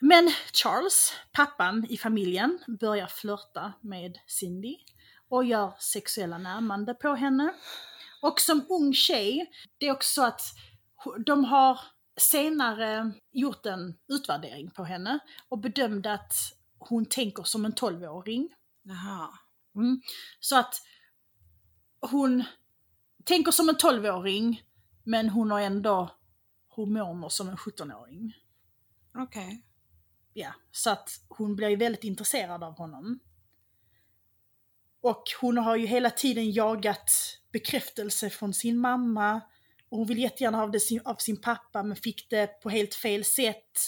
Men 0.01 0.31
Charles, 0.53 1.13
pappan 1.33 1.87
i 1.89 1.97
familjen, 1.97 2.59
börjar 2.81 3.07
flörta 3.07 3.73
med 3.81 4.19
Cindy 4.27 4.77
och 5.29 5.45
gör 5.45 5.75
sexuella 5.79 6.39
närmande 6.39 6.95
på 6.95 7.15
henne. 7.15 7.55
Och 8.23 8.41
som 8.41 8.67
ung 8.69 8.95
tjej, 8.95 9.51
det 9.79 9.87
är 9.87 9.93
också 9.93 10.15
så 10.15 10.25
att 10.27 10.43
de 11.27 11.45
har 11.45 11.81
senare 12.21 13.13
gjort 13.33 13.67
en 13.67 13.95
utvärdering 14.09 14.71
på 14.71 14.85
henne 14.85 15.19
och 15.49 15.59
bedömde 15.59 16.13
att 16.13 16.35
hon 16.79 17.07
tänker 17.07 17.43
som 17.43 17.65
en 17.65 17.75
12-åring. 17.75 18.55
Jaha. 18.83 19.39
Mm. 19.75 20.01
Så 20.41 20.59
att 20.59 20.75
hon 22.01 22.45
tänker 23.25 23.53
som 23.53 23.69
en 23.69 23.77
12-åring 23.77 24.63
men 25.03 25.29
hon 25.29 25.51
har 25.51 25.61
ändå 25.61 26.17
hormoner 26.69 27.29
som 27.29 27.49
en 27.49 27.57
17-åring. 27.57 28.37
Okej. 29.19 29.65
Ja, 30.33 30.55
så 30.71 30.91
att 30.91 31.11
hon 31.29 31.57
blir 31.57 31.69
ju 31.69 31.77
väldigt 31.77 32.05
intresserad 32.05 32.65
av 32.65 32.73
honom. 32.79 33.19
Och 35.01 35.23
hon 35.41 35.59
har 35.59 35.77
ju 35.77 35.87
hela 35.87 36.11
tiden 36.11 36.53
jagat 36.53 37.11
bekräftelse 37.53 38.31
från 38.31 38.55
sin 38.55 38.79
mamma. 38.79 39.41
Och 39.89 39.99
hon 39.99 40.07
vill 40.07 40.19
jättegärna 40.19 40.59
ha 40.59 40.67
det 40.67 40.81
sin- 40.81 41.01
av 41.05 41.15
sin 41.17 41.41
pappa 41.41 41.83
men 41.83 41.97
fick 41.97 42.31
det 42.31 42.47
på 42.61 42.71
helt 42.71 42.95
fel 42.95 43.25
sätt. 43.25 43.79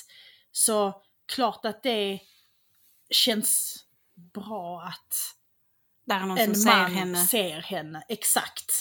Så 0.53 1.03
klart 1.27 1.65
att 1.65 1.83
det 1.83 2.21
känns 3.11 3.77
bra 4.15 4.83
att 4.83 5.15
en 6.39 6.55
som 6.55 6.63
ser 6.63 6.71
man 6.83 6.93
henne. 6.93 7.19
ser 7.27 7.61
henne. 7.61 8.05
Exakt. 8.09 8.73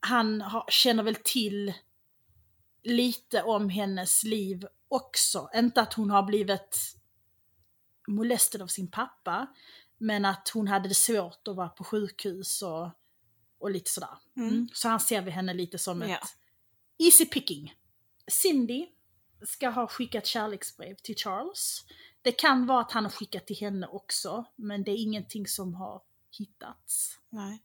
Han 0.00 0.40
har, 0.40 0.64
känner 0.68 1.02
väl 1.02 1.16
till 1.24 1.74
lite 2.82 3.42
om 3.42 3.68
hennes 3.68 4.24
liv 4.24 4.66
också. 4.88 5.48
Inte 5.54 5.80
att 5.80 5.94
hon 5.94 6.10
har 6.10 6.22
blivit 6.22 6.96
molestad 8.08 8.62
av 8.62 8.66
sin 8.66 8.90
pappa, 8.90 9.46
men 9.98 10.24
att 10.24 10.48
hon 10.48 10.68
hade 10.68 10.88
det 10.88 10.94
svårt 10.94 11.48
att 11.48 11.56
vara 11.56 11.68
på 11.68 11.84
sjukhus 11.84 12.62
och, 12.62 12.88
och 13.58 13.70
lite 13.70 13.90
sådär. 13.90 14.18
Mm. 14.36 14.48
Mm. 14.48 14.68
Så 14.72 14.88
han 14.88 15.00
ser 15.00 15.22
vi 15.22 15.30
henne 15.30 15.54
lite 15.54 15.78
som 15.78 16.02
Ja. 16.02 16.16
ett 16.16 16.36
easy 16.98 17.26
picking. 17.26 17.74
Cindy 18.30 18.86
ska 19.42 19.68
ha 19.68 19.86
skickat 19.86 20.26
kärleksbrev 20.26 20.94
till 20.94 21.16
Charles. 21.16 21.84
Det 22.22 22.32
kan 22.32 22.66
vara 22.66 22.80
att 22.80 22.92
han 22.92 23.04
har 23.04 23.10
skickat 23.10 23.46
till 23.46 23.56
henne 23.56 23.86
också, 23.86 24.44
men 24.56 24.84
det 24.84 24.90
är 24.90 24.96
ingenting 25.02 25.46
som 25.46 25.74
har 25.74 26.02
hittats. 26.38 27.18
Nej. 27.28 27.62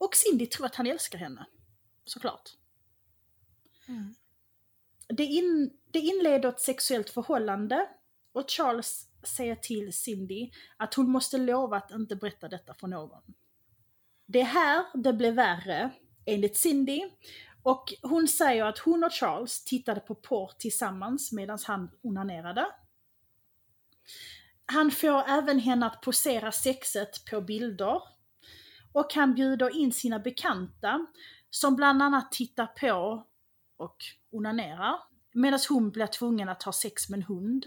Och 0.00 0.16
Cindy 0.16 0.46
tror 0.46 0.66
att 0.66 0.74
han 0.74 0.86
älskar 0.86 1.18
henne. 1.18 1.46
Såklart. 2.04 2.50
Mm. 3.88 4.14
Det, 5.08 5.24
in, 5.24 5.70
det 5.90 5.98
inleder 5.98 6.48
ett 6.48 6.60
sexuellt 6.60 7.10
förhållande 7.10 7.88
och 8.32 8.50
Charles 8.50 9.06
säger 9.22 9.54
till 9.54 9.92
Cindy 9.92 10.50
att 10.76 10.94
hon 10.94 11.10
måste 11.10 11.38
lova 11.38 11.76
att 11.76 11.90
inte 11.90 12.16
berätta 12.16 12.48
detta 12.48 12.74
för 12.74 12.86
någon. 12.86 13.22
Det 14.26 14.40
är 14.40 14.44
här 14.44 14.84
det 14.94 15.12
blev 15.12 15.34
värre, 15.34 15.90
enligt 16.26 16.56
Cindy. 16.56 17.10
Och 17.62 17.94
hon 18.02 18.28
säger 18.28 18.64
att 18.64 18.78
hon 18.78 19.04
och 19.04 19.12
Charles 19.12 19.64
tittade 19.64 20.00
på 20.00 20.14
porr 20.14 20.52
tillsammans 20.58 21.32
medan 21.32 21.58
han 21.64 21.90
onanerade. 22.02 22.66
Han 24.66 24.90
får 24.90 25.28
även 25.28 25.58
henne 25.58 25.86
att 25.86 26.02
posera 26.02 26.52
sexet 26.52 27.24
på 27.30 27.40
bilder. 27.40 28.02
Och 28.92 29.14
han 29.14 29.34
bjuder 29.34 29.76
in 29.76 29.92
sina 29.92 30.18
bekanta 30.18 31.06
som 31.50 31.76
bland 31.76 32.02
annat 32.02 32.32
tittar 32.32 32.66
på 32.66 33.26
och 33.76 33.96
onanerar. 34.32 35.00
Medan 35.32 35.60
hon 35.68 35.90
blir 35.90 36.06
tvungen 36.06 36.48
att 36.48 36.62
ha 36.62 36.72
sex 36.72 37.08
med 37.08 37.16
en 37.16 37.22
hund. 37.22 37.66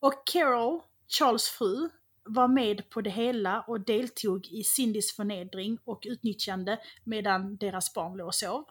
Och 0.00 0.26
Carol, 0.26 0.82
Charles 1.08 1.48
fru, 1.48 1.88
var 2.24 2.48
med 2.48 2.90
på 2.90 3.00
det 3.00 3.10
hela 3.10 3.60
och 3.60 3.80
deltog 3.80 4.46
i 4.46 4.64
Cindys 4.64 5.16
förnedring 5.16 5.78
och 5.84 6.02
utnyttjande 6.06 6.80
medan 7.04 7.56
deras 7.56 7.94
barn 7.94 8.16
låg 8.16 8.26
och 8.26 8.34
sov. 8.34 8.64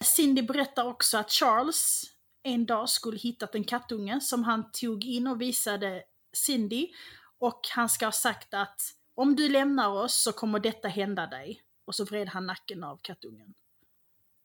Cindy 0.00 0.42
berättar 0.42 0.84
också 0.84 1.18
att 1.18 1.30
Charles 1.30 2.02
en 2.42 2.66
dag 2.66 2.88
skulle 2.88 3.18
hittat 3.18 3.54
en 3.54 3.64
kattunge 3.64 4.20
som 4.20 4.44
han 4.44 4.70
tog 4.72 5.04
in 5.04 5.26
och 5.26 5.40
visade 5.40 6.02
Cindy 6.32 6.88
och 7.38 7.60
han 7.74 7.88
ska 7.88 8.06
ha 8.06 8.12
sagt 8.12 8.54
att 8.54 8.80
om 9.14 9.36
du 9.36 9.48
lämnar 9.48 9.88
oss 9.88 10.22
så 10.22 10.32
kommer 10.32 10.60
detta 10.60 10.88
hända 10.88 11.26
dig. 11.26 11.62
Och 11.86 11.94
så 11.94 12.04
vred 12.04 12.28
han 12.28 12.46
nacken 12.46 12.84
av 12.84 12.96
kattungen. 13.02 13.54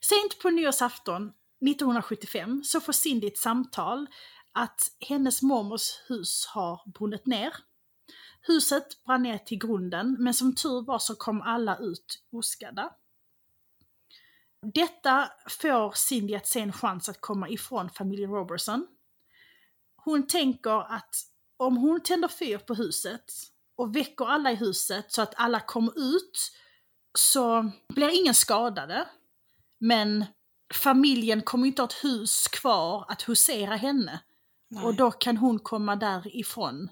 Sent 0.05 0.39
på 0.41 0.49
nyårsafton 0.49 1.33
1975 1.65 2.63
så 2.63 2.81
får 2.81 2.93
Cindy 2.93 3.27
ett 3.27 3.37
samtal 3.37 4.07
att 4.51 4.81
hennes 4.99 5.41
mormors 5.41 6.01
hus 6.07 6.45
har 6.45 6.81
brunnit 6.93 7.25
ner. 7.25 7.53
Huset 8.41 9.03
brann 9.03 9.23
ner 9.23 9.37
till 9.37 9.59
grunden 9.59 10.15
men 10.19 10.33
som 10.33 10.55
tur 10.55 10.81
var 10.81 10.99
så 10.99 11.15
kom 11.15 11.41
alla 11.41 11.77
ut 11.77 12.23
oskadda. 12.31 12.93
Detta 14.61 15.31
får 15.49 15.91
Cindy 15.95 16.35
att 16.35 16.47
se 16.47 16.59
en 16.59 16.73
chans 16.73 17.09
att 17.09 17.21
komma 17.21 17.49
ifrån 17.49 17.89
familjen 17.89 18.31
Robertson. 18.31 18.87
Hon 19.95 20.27
tänker 20.27 20.93
att 20.93 21.15
om 21.57 21.77
hon 21.77 22.01
tänder 22.03 22.27
fyr 22.27 22.57
på 22.57 22.73
huset 22.73 23.23
och 23.79 23.95
väcker 23.95 24.25
alla 24.25 24.51
i 24.51 24.55
huset 24.55 25.11
så 25.11 25.21
att 25.21 25.33
alla 25.37 25.59
kommer 25.59 26.17
ut 26.17 26.51
så 27.17 27.71
blir 27.93 28.21
ingen 28.21 28.35
skadade. 28.35 29.09
Men 29.79 30.25
familjen 30.73 31.41
kommer 31.41 31.67
inte 31.67 31.81
ha 31.81 31.87
ett 31.87 32.03
hus 32.03 32.47
kvar 32.47 33.05
att 33.07 33.29
husera 33.29 33.75
henne. 33.75 34.23
Nej. 34.69 34.83
Och 34.83 34.95
då 34.95 35.11
kan 35.11 35.37
hon 35.37 35.59
komma 35.59 35.95
därifrån 35.95 36.89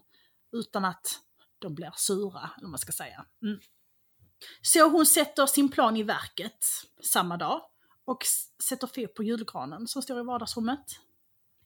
utan 0.52 0.86
att 0.86 1.20
de 1.60 1.76
blir 1.76 1.92
sura, 1.96 2.50
eller 2.58 2.68
man 2.68 2.80
ska 2.80 2.92
säga. 2.92 3.26
Mm. 3.44 3.60
Så 4.62 4.90
hon 4.90 5.06
sätter 5.06 5.46
sin 5.46 5.70
plan 5.70 5.98
i 5.98 6.04
verket 6.04 6.66
samma 7.04 7.38
dag 7.38 7.62
och 8.06 8.24
sätter 8.64 8.88
fyr 8.88 9.08
på 9.08 9.24
julgranen 9.24 9.88
som 9.88 10.02
står 10.02 10.20
i 10.20 10.24
vardagsrummet. 10.24 11.00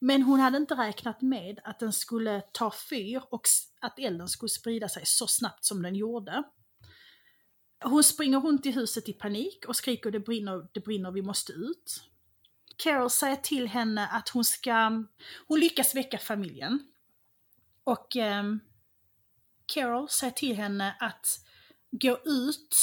Men 0.04 0.22
hon 0.22 0.40
hade 0.40 0.58
inte 0.58 0.76
räknat 0.76 1.22
med 1.22 1.60
att 1.64 1.80
den 1.80 1.94
skulle 1.94 2.42
ta 2.42 2.72
fyr 2.90 3.22
och 3.30 3.48
att 3.82 4.00
elden 4.00 4.30
skulle 4.30 4.50
sprida 4.50 4.90
sig 4.90 5.06
så 5.06 5.28
snabbt 5.28 5.66
som 5.66 5.82
den 5.82 5.96
gjorde. 5.96 6.44
Hon 7.84 8.04
springer 8.04 8.40
runt 8.40 8.66
i 8.66 8.72
huset 8.72 9.10
i 9.10 9.14
panik 9.14 9.66
och 9.68 9.76
skriker 9.76 10.12
det 10.12 10.20
brinner, 10.20 10.68
det 10.72 10.80
brinner, 10.80 11.12
vi 11.12 11.22
måste 11.22 11.54
ut. 11.54 12.04
Carol 12.78 13.10
säger 13.10 13.36
till 13.36 13.68
henne 13.68 14.08
att 14.08 14.30
hon 14.30 14.46
ska, 14.46 15.04
hon 15.48 15.60
lyckas 15.60 15.96
väcka 15.96 16.18
familjen. 16.18 16.92
Och 17.84 18.16
eh, 18.16 18.44
Carol 19.66 20.10
säger 20.10 20.34
till 20.34 20.56
henne 20.56 20.96
att 21.00 21.28
gå 21.92 22.18
ut 22.26 22.76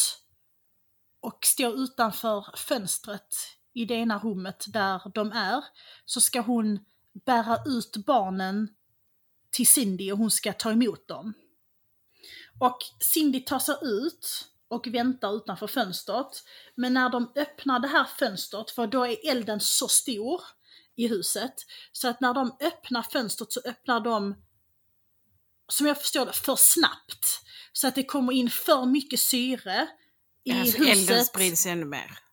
och 1.21 1.39
stå 1.45 1.75
utanför 1.75 2.57
fönstret 2.57 3.37
i 3.73 3.85
det 3.85 3.95
ena 3.95 4.19
rummet 4.19 4.65
där 4.69 5.03
de 5.15 5.33
är. 5.33 5.65
Så 6.05 6.21
ska 6.21 6.41
hon 6.41 6.85
bära 7.25 7.59
ut 7.67 7.97
barnen 7.97 8.69
till 9.51 9.67
Cindy 9.67 10.13
och 10.13 10.19
hon 10.19 10.31
ska 10.31 10.53
ta 10.53 10.73
emot 10.73 11.09
dem. 11.09 11.35
Och 12.59 12.79
Cindy 13.01 13.41
tar 13.41 13.59
sig 13.59 13.77
ut 13.83 14.49
och 14.69 14.87
väntar 14.87 15.37
utanför 15.37 15.67
fönstret. 15.67 16.45
Men 16.75 16.95
när 16.95 17.11
de 17.11 17.33
öppnar 17.37 17.81
det 17.81 17.89
här 17.89 18.05
fönstret, 18.19 18.71
för 18.71 18.87
då 18.87 19.07
är 19.07 19.31
elden 19.31 19.61
så 19.61 19.89
stor 19.89 20.43
i 20.97 21.09
huset, 21.09 21.55
så 21.93 22.09
att 22.09 22.21
när 22.21 22.35
de 22.35 22.57
öppnar 22.61 23.03
fönstret 23.03 23.53
så 23.53 23.61
öppnar 23.65 24.01
de, 24.01 24.35
som 25.69 25.87
jag 25.87 26.01
förstår 26.01 26.27
det, 26.27 26.33
för 26.33 26.57
snabbt. 26.57 27.41
Så 27.73 27.89
att 27.89 27.95
det 27.95 28.05
kommer 28.05 28.33
in 28.33 28.51
för 28.51 28.87
mycket 28.87 29.21
syre 29.21 29.89
i 30.45 30.53
alltså, 30.53 30.77
elden 30.77 30.97
huset. 30.97 31.27
sprids 31.27 31.67
ännu 31.67 31.85
mer. 31.85 32.28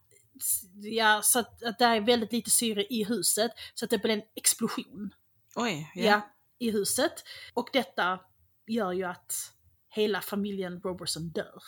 Ja, 0.82 1.22
så 1.24 1.40
att, 1.40 1.64
att 1.64 1.80
det 1.80 1.86
är 1.86 2.02
väldigt 2.02 2.32
lite 2.32 2.50
syre 2.50 2.86
i 2.90 3.04
huset, 3.04 3.52
så 3.74 3.86
att 3.86 3.92
det 3.92 3.98
blir 3.98 4.14
en 4.14 4.22
explosion 4.36 5.14
Oj, 5.56 5.92
ja. 5.96 6.04
ja. 6.04 6.22
i 6.60 6.72
huset. 6.72 7.14
Och 7.54 7.70
detta 7.74 8.20
gör 8.68 8.92
ju 8.92 9.04
att 9.04 9.54
hela 9.90 10.22
familjen 10.22 10.82
Robertson 10.82 11.30
dör 11.30 11.64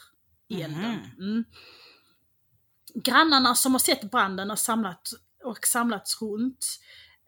i 0.48 0.62
elden. 0.62 0.92
Mhm. 0.92 1.12
Mm. 1.20 1.46
Grannarna 2.94 3.56
som 3.56 3.72
har 3.72 3.80
sett 3.80 4.12
branden 4.12 4.52
och, 4.52 4.60
samlat, 4.60 5.10
och 5.44 5.68
samlats 5.68 6.22
runt 6.22 6.80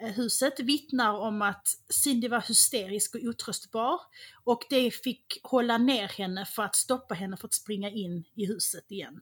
eh, 0.02 0.10
huset 0.10 0.60
vittnar 0.60 1.14
om 1.14 1.42
att 1.42 1.68
Cindy 1.90 2.28
var 2.28 2.42
hysterisk 2.42 3.16
och 3.16 3.22
otröstbar 3.24 4.00
och 4.44 4.64
det 4.70 4.92
fick 4.92 5.40
hålla 5.44 5.78
ner 5.78 6.08
henne 6.08 6.46
för 6.46 6.64
att 6.64 6.76
stoppa 6.76 7.16
henne 7.16 7.38
för 7.38 7.48
att 7.48 7.54
springa 7.54 7.90
in 7.90 8.24
i 8.36 8.46
huset 8.46 8.92
igen. 8.92 9.22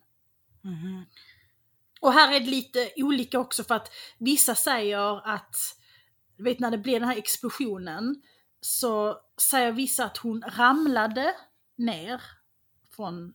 Mhm. 0.62 1.06
Och 2.00 2.14
här 2.14 2.36
är 2.36 2.40
det 2.40 2.46
lite 2.46 2.92
olika 2.96 3.40
också 3.40 3.64
för 3.64 3.76
att 3.76 3.92
vissa 4.18 4.56
säger 4.56 5.28
att, 5.28 5.56
du 6.38 6.44
vet 6.44 6.60
när 6.60 6.72
det 6.72 6.78
blir 6.78 7.00
den 7.00 7.10
här 7.10 7.18
explosionen, 7.18 8.22
så 8.62 9.18
säger 9.42 9.72
vissa 9.72 10.06
att 10.06 10.18
hon 10.18 10.44
ramlade 10.48 11.36
ner 11.76 12.22
från 12.96 13.34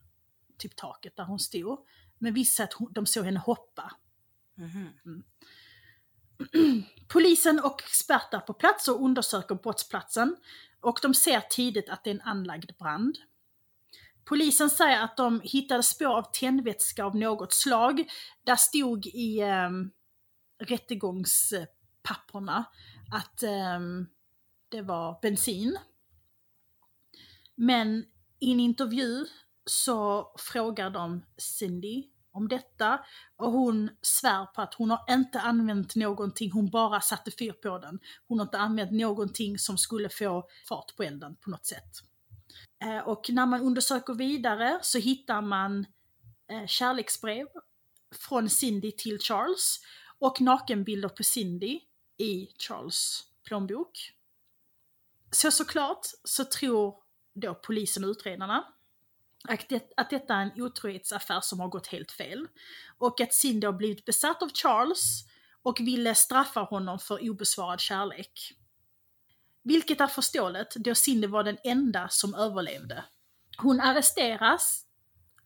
typ 0.58 0.76
taket 0.76 1.16
där 1.16 1.24
hon 1.24 1.38
stod. 1.38 1.78
Men 2.18 2.34
vissa 2.34 2.64
att 2.64 2.72
hon, 2.72 2.92
de 2.92 3.06
såg 3.06 3.24
henne 3.24 3.38
hoppa. 3.38 3.92
Mhm. 4.54 5.22
Polisen 7.08 7.60
och 7.60 7.82
experter 7.82 8.38
på 8.38 8.54
plats 8.54 8.88
och 8.88 9.04
undersöker 9.04 9.54
brottsplatsen 9.54 10.36
och 10.80 10.98
de 11.02 11.14
ser 11.14 11.40
tidigt 11.40 11.88
att 11.88 12.04
det 12.04 12.10
är 12.10 12.14
en 12.14 12.20
anlagd 12.20 12.70
brand. 12.78 13.18
Polisen 14.24 14.70
säger 14.70 15.00
att 15.00 15.16
de 15.16 15.40
hittade 15.44 15.82
spår 15.82 16.18
av 16.18 16.32
tändvätska 16.32 17.04
av 17.04 17.16
något 17.16 17.52
slag. 17.52 18.10
Där 18.44 18.56
stod 18.56 19.06
i 19.06 19.40
eh, 19.40 19.70
rättegångspapperna 20.58 22.64
att 23.12 23.42
eh, 23.42 23.80
det 24.68 24.82
var 24.82 25.18
bensin. 25.22 25.78
Men 27.54 28.04
i 28.38 28.52
en 28.52 28.60
intervju 28.60 29.26
så 29.66 30.30
frågar 30.38 30.90
de 30.90 31.24
Cindy 31.36 32.04
om 32.32 32.48
detta 32.48 33.04
och 33.36 33.52
hon 33.52 33.90
svär 34.02 34.46
på 34.46 34.62
att 34.62 34.74
hon 34.74 34.90
har 34.90 35.04
inte 35.10 35.40
använt 35.40 35.96
någonting, 35.96 36.50
hon 36.50 36.70
bara 36.70 37.00
satte 37.00 37.30
fyr 37.30 37.52
på 37.52 37.78
den. 37.78 38.00
Hon 38.28 38.38
har 38.38 38.46
inte 38.46 38.58
använt 38.58 38.90
någonting 38.90 39.58
som 39.58 39.78
skulle 39.78 40.08
få 40.08 40.48
fart 40.68 40.96
på 40.96 41.02
elden 41.02 41.36
på 41.36 41.50
något 41.50 41.66
sätt. 41.66 42.11
Eh, 42.82 42.98
och 42.98 43.30
när 43.30 43.46
man 43.46 43.60
undersöker 43.60 44.14
vidare 44.14 44.78
så 44.82 44.98
hittar 44.98 45.42
man 45.42 45.86
eh, 46.50 46.66
kärleksbrev 46.66 47.46
från 48.14 48.50
Cindy 48.50 48.92
till 48.92 49.18
Charles 49.18 49.80
och 50.18 50.40
nakenbilder 50.40 51.08
på 51.08 51.22
Cindy 51.22 51.80
i 52.16 52.48
Charles 52.58 53.24
plånbok. 53.44 54.12
Så 55.30 55.50
såklart 55.50 56.06
så 56.24 56.44
tror 56.44 56.94
då 57.34 57.54
polisen 57.54 58.04
och 58.04 58.10
utredarna 58.10 58.64
att, 59.48 59.68
det, 59.68 59.92
att 59.96 60.10
detta 60.10 60.34
är 60.34 60.42
en 60.42 60.62
otrohetsaffär 60.62 61.40
som 61.40 61.60
har 61.60 61.68
gått 61.68 61.86
helt 61.86 62.12
fel. 62.12 62.48
Och 62.98 63.20
att 63.20 63.34
Cindy 63.34 63.66
har 63.66 63.72
blivit 63.72 64.04
besatt 64.04 64.42
av 64.42 64.50
Charles 64.54 65.24
och 65.62 65.80
ville 65.80 66.14
straffa 66.14 66.60
honom 66.60 66.98
för 66.98 67.30
obesvarad 67.30 67.80
kärlek. 67.80 68.54
Vilket 69.62 70.00
är 70.00 70.06
förståeligt 70.06 70.74
då 70.74 70.94
Cindy 70.94 71.26
var 71.26 71.44
den 71.44 71.58
enda 71.64 72.08
som 72.08 72.34
överlevde. 72.34 73.04
Hon 73.58 73.80
arresteras 73.80 74.86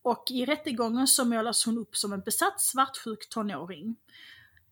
och 0.02 0.24
i 0.30 0.44
rättegången 0.44 1.06
så 1.06 1.24
målas 1.24 1.66
hon 1.66 1.78
upp 1.78 1.96
som 1.96 2.12
en 2.12 2.20
besatt 2.20 2.60
svartsjuk 2.60 3.28
tonåring. 3.28 3.96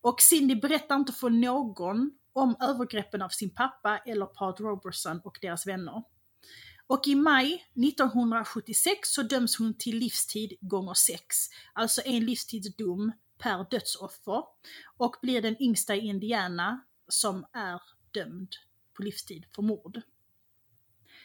Och 0.00 0.20
Cindy 0.20 0.54
berättar 0.54 0.96
inte 0.96 1.12
för 1.12 1.30
någon 1.30 2.10
om 2.32 2.56
övergreppen 2.60 3.22
av 3.22 3.28
sin 3.28 3.50
pappa 3.50 3.98
eller 3.98 4.26
Pat 4.26 4.60
Robertson 4.60 5.20
och 5.24 5.38
deras 5.40 5.66
vänner. 5.66 6.02
Och 6.86 7.06
i 7.06 7.14
maj 7.14 7.66
1976 7.74 9.08
så 9.08 9.22
döms 9.22 9.58
hon 9.58 9.74
till 9.78 9.98
livstid 9.98 10.56
gånger 10.60 10.94
sex, 10.94 11.36
alltså 11.72 12.02
en 12.04 12.24
livstidsdom 12.24 13.12
per 13.38 13.66
dödsoffer 13.70 14.42
och 14.96 15.16
blir 15.22 15.42
den 15.42 15.62
yngsta 15.62 15.94
i 15.94 16.06
Indiana 16.06 16.84
som 17.08 17.46
är 17.52 17.80
dömd 18.14 18.48
på 18.94 19.02
livstid 19.02 19.46
för 19.54 19.62
mord. 19.62 20.00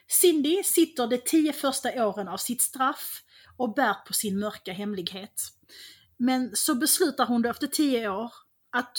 Cindy 0.08 0.64
sitter 0.64 1.08
de 1.08 1.18
tio 1.18 1.54
första 1.54 2.08
åren 2.08 2.28
av 2.28 2.38
sitt 2.38 2.62
straff 2.62 3.24
och 3.58 3.74
bär 3.74 3.94
på 4.08 4.14
sin 4.14 4.40
mörka 4.40 4.74
hemlighet. 4.74 5.42
Men 6.18 6.56
så 6.56 6.76
beslutar 6.76 7.26
hon 7.26 7.42
då 7.42 7.50
efter 7.50 7.68
tio 7.68 8.10
år 8.10 8.34
att 8.70 8.98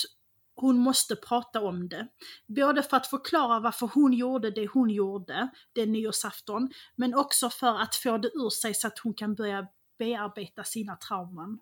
hon 0.54 0.78
måste 0.78 1.16
prata 1.16 1.60
om 1.60 1.88
det. 1.88 2.08
Både 2.46 2.82
för 2.82 2.96
att 2.96 3.06
förklara 3.06 3.60
varför 3.60 3.86
hon 3.86 4.12
gjorde 4.12 4.50
det 4.50 4.66
hon 4.66 4.90
gjorde 4.90 5.48
den 5.72 5.92
nyårsafton, 5.92 6.70
men 6.96 7.14
också 7.14 7.50
för 7.50 7.78
att 7.80 7.94
få 7.94 8.18
det 8.18 8.28
ur 8.28 8.50
sig 8.50 8.74
så 8.74 8.86
att 8.86 8.98
hon 8.98 9.14
kan 9.14 9.34
börja 9.34 9.66
bearbeta 9.98 10.64
sina 10.64 10.96
trauman. 10.96 11.58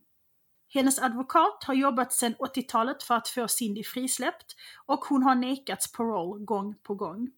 Hennes 0.68 0.98
advokat 0.98 1.64
har 1.66 1.74
jobbat 1.74 2.12
sedan 2.12 2.34
80-talet 2.34 3.02
för 3.02 3.14
att 3.14 3.28
få 3.28 3.48
Cindy 3.48 3.84
frisläppt 3.84 4.56
och 4.86 5.04
hon 5.04 5.22
har 5.22 5.34
nekats 5.34 5.92
parole 5.92 6.44
gång 6.44 6.74
på 6.82 6.94
gång. 6.94 7.30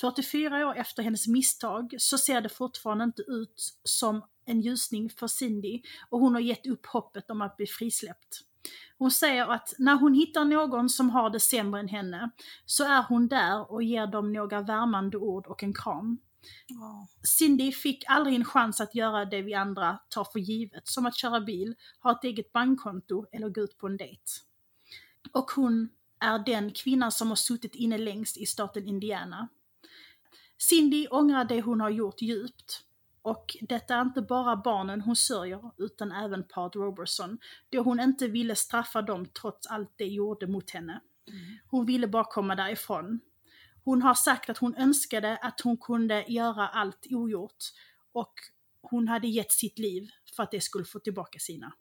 44 0.00 0.68
år 0.68 0.76
efter 0.76 1.02
hennes 1.02 1.26
misstag 1.26 1.94
så 1.98 2.18
ser 2.18 2.40
det 2.40 2.48
fortfarande 2.48 3.04
inte 3.04 3.22
ut 3.22 3.78
som 3.84 4.22
en 4.44 4.60
ljusning 4.60 5.10
för 5.10 5.26
Cindy 5.26 5.82
och 6.10 6.20
hon 6.20 6.34
har 6.34 6.40
gett 6.40 6.66
upp 6.66 6.86
hoppet 6.86 7.30
om 7.30 7.42
att 7.42 7.56
bli 7.56 7.66
frisläppt. 7.66 8.40
Hon 8.98 9.10
säger 9.10 9.46
att 9.46 9.74
när 9.78 9.96
hon 9.96 10.14
hittar 10.14 10.44
någon 10.44 10.88
som 10.88 11.10
har 11.10 11.30
det 11.30 11.40
sämre 11.40 11.80
än 11.80 11.88
henne 11.88 12.30
så 12.64 12.84
är 12.84 13.02
hon 13.08 13.28
där 13.28 13.72
och 13.72 13.82
ger 13.82 14.06
dem 14.06 14.32
några 14.32 14.60
värmande 14.60 15.16
ord 15.16 15.46
och 15.46 15.62
en 15.62 15.74
kram. 15.74 16.18
Cindy 17.38 17.72
fick 17.72 18.04
aldrig 18.06 18.36
en 18.36 18.44
chans 18.44 18.80
att 18.80 18.94
göra 18.94 19.24
det 19.24 19.42
vi 19.42 19.54
andra 19.54 19.98
tar 20.08 20.24
för 20.24 20.38
givet, 20.38 20.88
som 20.88 21.06
att 21.06 21.16
köra 21.16 21.40
bil, 21.40 21.74
ha 22.00 22.12
ett 22.12 22.24
eget 22.24 22.52
bankkonto 22.52 23.26
eller 23.32 23.48
gå 23.48 23.60
ut 23.60 23.78
på 23.78 23.86
en 23.86 23.96
dejt. 23.96 24.22
Och 25.32 25.50
hon 25.50 25.88
är 26.20 26.38
den 26.38 26.70
kvinnan 26.70 27.12
som 27.12 27.28
har 27.28 27.36
suttit 27.36 27.74
inne 27.74 27.98
längst 27.98 28.36
i 28.36 28.46
staten 28.46 28.86
Indiana. 28.86 29.48
Cindy 30.58 31.06
ångrar 31.08 31.44
det 31.44 31.60
hon 31.60 31.80
har 31.80 31.90
gjort 31.90 32.22
djupt. 32.22 32.82
Och 33.22 33.56
detta 33.60 33.94
är 33.94 34.02
inte 34.02 34.22
bara 34.22 34.56
barnen 34.56 35.00
hon 35.00 35.16
sörjer, 35.16 35.70
utan 35.78 36.12
även 36.12 36.44
Pat 36.44 36.76
Robertson, 36.76 37.38
då 37.70 37.82
hon 37.82 38.00
inte 38.00 38.28
ville 38.28 38.56
straffa 38.56 39.02
dem 39.02 39.26
trots 39.26 39.66
allt 39.66 39.92
det 39.96 40.04
gjorde 40.04 40.46
mot 40.46 40.70
henne. 40.70 41.00
Hon 41.66 41.86
ville 41.86 42.08
bara 42.08 42.24
komma 42.24 42.54
därifrån. 42.54 43.20
Hon 43.86 44.02
har 44.02 44.14
sagt 44.14 44.50
att 44.50 44.58
hon 44.58 44.74
önskade 44.74 45.36
att 45.36 45.60
hon 45.60 45.76
kunde 45.76 46.24
göra 46.28 46.68
allt 46.68 47.06
ogjort 47.10 47.64
och 48.12 48.34
hon 48.80 49.08
hade 49.08 49.28
gett 49.28 49.52
sitt 49.52 49.78
liv 49.78 50.10
för 50.36 50.42
att 50.42 50.50
det 50.50 50.60
skulle 50.60 50.84
få 50.84 50.98
tillbaka 50.98 51.38
sina. 51.38 51.72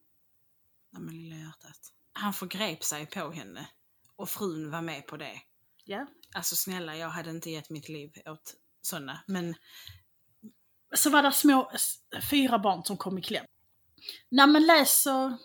Nej 0.90 1.02
men 1.02 1.16
lilla 1.16 1.36
hjärtat. 1.36 1.80
Han 2.14 2.34
förgrep 2.34 2.84
sig 2.84 3.06
på 3.06 3.32
henne. 3.32 3.70
Och 4.16 4.30
frun 4.30 4.72
var 4.72 4.82
med 4.82 5.08
på 5.08 5.18
det. 5.18 5.42
Ja. 5.84 6.08
Alltså 6.36 6.56
snälla, 6.56 6.98
jag 6.98 7.10
hade 7.10 7.30
inte 7.30 7.50
gett 7.50 7.70
mitt 7.70 7.90
liv 7.90 8.12
åt 8.26 8.56
sådana. 8.82 9.24
Men 9.28 9.56
Så 10.96 11.10
var 11.10 11.24
det 11.24 11.32
små 11.32 11.72
fyra 12.30 12.60
barn 12.60 12.84
som 12.84 12.98
kom 12.98 13.18
i 13.18 13.22
kläm. 13.22 13.46
När 14.30 14.48
man 14.48 14.66
läser, 14.66 15.38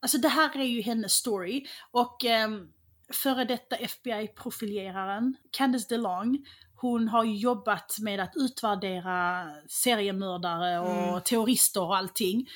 alltså 0.00 0.18
det 0.18 0.28
här 0.28 0.56
är 0.56 0.64
ju 0.64 0.82
hennes 0.82 1.12
story 1.12 1.66
och 1.90 2.24
um, 2.24 2.72
före 3.12 3.44
detta 3.44 3.76
FBI-profileraren 3.76 5.36
Candice 5.50 5.88
DeLong, 5.88 6.46
hon 6.74 7.08
har 7.08 7.24
jobbat 7.24 7.96
med 8.00 8.20
att 8.20 8.32
utvärdera 8.36 9.46
seriemördare 9.68 10.78
och 10.78 11.08
Mm. 11.08 11.20
terrorister 11.20 11.82
och 11.82 11.96
allting. 11.96 12.48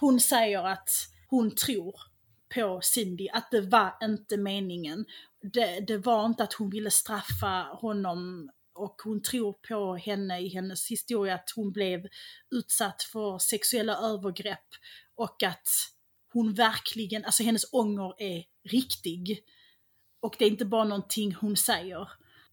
Hon 0.00 0.20
säger 0.20 0.64
att 0.64 0.90
hon 1.28 1.50
tror 1.54 1.94
på 2.54 2.80
Cindy, 2.82 3.28
att 3.28 3.50
det 3.50 3.60
var 3.60 3.96
inte 4.02 4.36
meningen. 4.36 5.04
Det, 5.42 5.80
det 5.80 5.98
var 5.98 6.26
inte 6.26 6.42
att 6.42 6.52
hon 6.52 6.70
ville 6.70 6.90
straffa 6.90 7.78
honom 7.80 8.50
och 8.74 9.02
hon 9.04 9.22
tror 9.22 9.52
på 9.52 9.96
henne 9.96 10.40
i 10.40 10.48
hennes 10.48 10.90
historia 10.90 11.34
att 11.34 11.52
hon 11.56 11.72
blev 11.72 12.06
utsatt 12.50 13.02
för 13.02 13.38
sexuella 13.38 13.96
övergrepp 13.96 14.68
och 15.14 15.42
att 15.42 15.68
hon 16.32 16.54
verkligen, 16.54 17.24
alltså 17.24 17.42
hennes 17.42 17.72
ånger 17.72 18.22
är 18.22 18.44
riktig. 18.68 19.38
Och 20.20 20.36
det 20.38 20.44
är 20.44 20.50
inte 20.50 20.64
bara 20.64 20.84
någonting 20.84 21.34
hon 21.34 21.56
säger. 21.56 22.08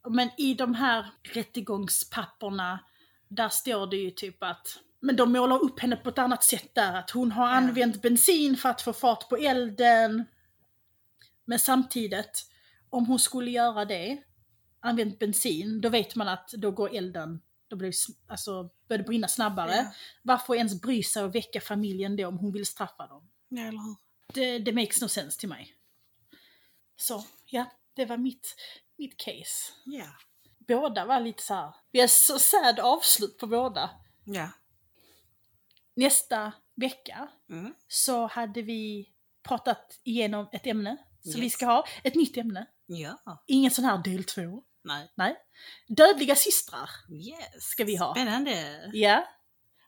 Men 0.09 0.29
i 0.37 0.53
de 0.53 0.73
här 0.73 1.05
rättegångspapperna, 1.23 2.79
där 3.27 3.49
står 3.49 3.87
det 3.87 3.97
ju 3.97 4.11
typ 4.11 4.43
att 4.43 4.79
men 4.99 5.15
de 5.15 5.31
målar 5.31 5.63
upp 5.63 5.79
henne 5.79 5.95
på 5.95 6.09
ett 6.09 6.17
annat 6.17 6.43
sätt 6.43 6.75
där, 6.75 6.95
att 6.95 7.09
hon 7.09 7.31
har 7.31 7.47
använt 7.47 8.01
bensin 8.01 8.57
för 8.57 8.69
att 8.69 8.81
få 8.81 8.93
fart 8.93 9.29
på 9.29 9.37
elden. 9.37 10.25
Men 11.45 11.59
samtidigt, 11.59 12.49
om 12.89 13.05
hon 13.05 13.19
skulle 13.19 13.51
göra 13.51 13.85
det, 13.85 14.23
använt 14.79 15.19
bensin, 15.19 15.81
då 15.81 15.89
vet 15.89 16.15
man 16.15 16.27
att 16.27 16.49
då 16.49 16.71
går 16.71 16.95
elden, 16.95 17.41
då 17.67 17.75
blir 17.75 17.93
alltså, 18.27 18.69
börjar 18.87 18.97
det 18.97 19.07
brinna 19.07 19.27
snabbare. 19.27 19.75
Ja. 19.75 19.91
Varför 20.21 20.55
ens 20.55 20.81
bry 20.81 21.03
sig 21.03 21.23
och 21.23 21.35
väcka 21.35 21.61
familjen 21.61 22.15
då 22.15 22.27
om 22.27 22.37
hon 22.37 22.51
vill 22.51 22.65
straffa 22.65 23.07
dem? 23.07 23.29
Ja, 23.49 23.61
eller 23.61 23.79
hur? 23.79 23.95
Det, 24.33 24.59
det 24.59 24.73
makes 24.73 25.01
no 25.01 25.07
sense 25.07 25.39
till 25.39 25.49
mig. 25.49 25.76
Så, 26.97 27.23
ja, 27.45 27.65
det 27.93 28.05
var 28.05 28.17
mitt, 28.17 28.55
mitt 28.97 29.17
case. 29.17 29.73
Ja. 29.85 30.05
Båda 30.67 31.05
var 31.05 31.19
lite 31.19 31.43
så 31.43 31.53
här. 31.53 31.75
vi 31.91 31.99
har 31.99 32.07
så 32.07 32.39
sad 32.39 32.79
avslut 32.79 33.37
på 33.37 33.47
båda. 33.47 33.89
Ja. 34.25 34.49
Nästa 35.95 36.51
vecka 36.75 37.27
Mm. 37.49 37.73
så 37.87 38.27
hade 38.27 38.61
vi 38.61 39.09
pratat 39.43 39.99
igenom 40.03 40.49
ett 40.51 40.67
ämne 40.67 40.97
som 41.23 41.33
vi 41.39 41.43
Yes. 41.43 41.53
ska 41.53 41.65
ha. 41.65 41.85
Ett 42.03 42.15
nytt 42.15 42.37
ämne. 42.37 42.65
Ja. 42.85 43.43
Ingen 43.47 43.71
sån 43.71 43.85
här 43.85 43.97
del 43.97 44.23
två. 44.23 44.63
Nej. 44.81 45.11
Nej. 45.15 45.35
Dödliga 45.87 46.35
systrar 46.35 46.89
Yes. 47.11 47.63
ska 47.63 47.83
vi 47.83 47.95
ha. 47.95 48.13
Spännande. 48.13 48.81
Ja. 48.93 49.27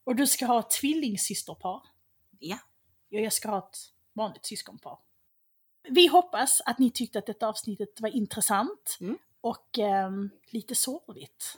Och 0.03 0.16
du 0.16 0.28
ska 0.28 0.45
ha 0.45 0.60
ett 0.60 0.70
tvillingsysterpar. 0.70 1.82
Ja. 2.39 2.57
Och 3.12 3.20
jag 3.20 3.34
ska 3.34 3.49
ha 3.49 3.57
ett 3.57 3.78
vanligt 4.14 4.45
syskonpar. 4.45 4.99
Vi 5.84 6.07
hoppas 6.07 6.61
att 6.65 6.80
ni 6.80 6.91
tyckte 6.91 7.19
att 7.19 7.25
detta 7.25 7.47
avsnittet 7.47 8.01
var 8.01 8.09
intressant 8.09 8.97
Mm. 9.01 9.17
och 9.41 9.80
ehm, 9.80 10.30
lite 10.51 10.75
sorgligt. 10.75 11.57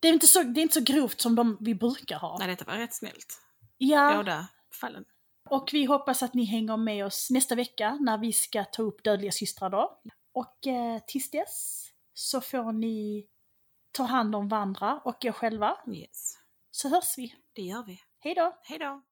det, 0.00 0.08
är 0.08 0.12
inte 0.12 0.26
så, 0.26 0.42
det 0.42 0.60
är 0.60 0.62
inte 0.62 0.74
så 0.74 0.92
grovt 0.92 1.20
som 1.20 1.34
de 1.34 1.56
vi 1.60 1.74
brukar 1.74 2.18
ha. 2.18 2.36
Nej, 2.38 2.48
detta 2.48 2.64
var 2.64 2.74
rätt 2.78 2.94
snällt. 2.94 3.42
Ja, 3.78 4.14
Båda 4.16 4.48
fallen. 4.80 5.04
och 5.50 5.68
vi 5.72 5.84
hoppas 5.84 6.22
att 6.22 6.34
ni 6.34 6.44
hänger 6.44 6.76
med 6.76 7.06
oss 7.06 7.30
nästa 7.30 7.54
vecka 7.54 7.94
när 8.00 8.18
vi 8.18 8.32
ska 8.32 8.64
ta 8.64 8.82
upp 8.82 9.02
Dödliga 9.04 9.32
systrar 9.32 9.70
då. 9.70 10.00
Och 10.32 10.66
eh, 10.66 10.98
tills 11.06 11.30
dess 11.30 11.86
så 12.14 12.40
får 12.40 12.72
ni 12.72 13.26
ta 13.92 14.02
hand 14.02 14.34
om 14.34 14.48
varandra 14.48 15.00
och 15.04 15.24
er 15.24 15.32
själva. 15.32 15.76
Yes, 15.92 16.34
Så 16.70 16.88
hörs 16.88 17.18
vi. 17.18 17.34
det 17.52 17.62
gör 17.62 17.82
vi. 17.82 18.00
Hej 18.18 18.34
då! 18.34 18.58
Hej 18.62 18.78
då! 18.78 19.02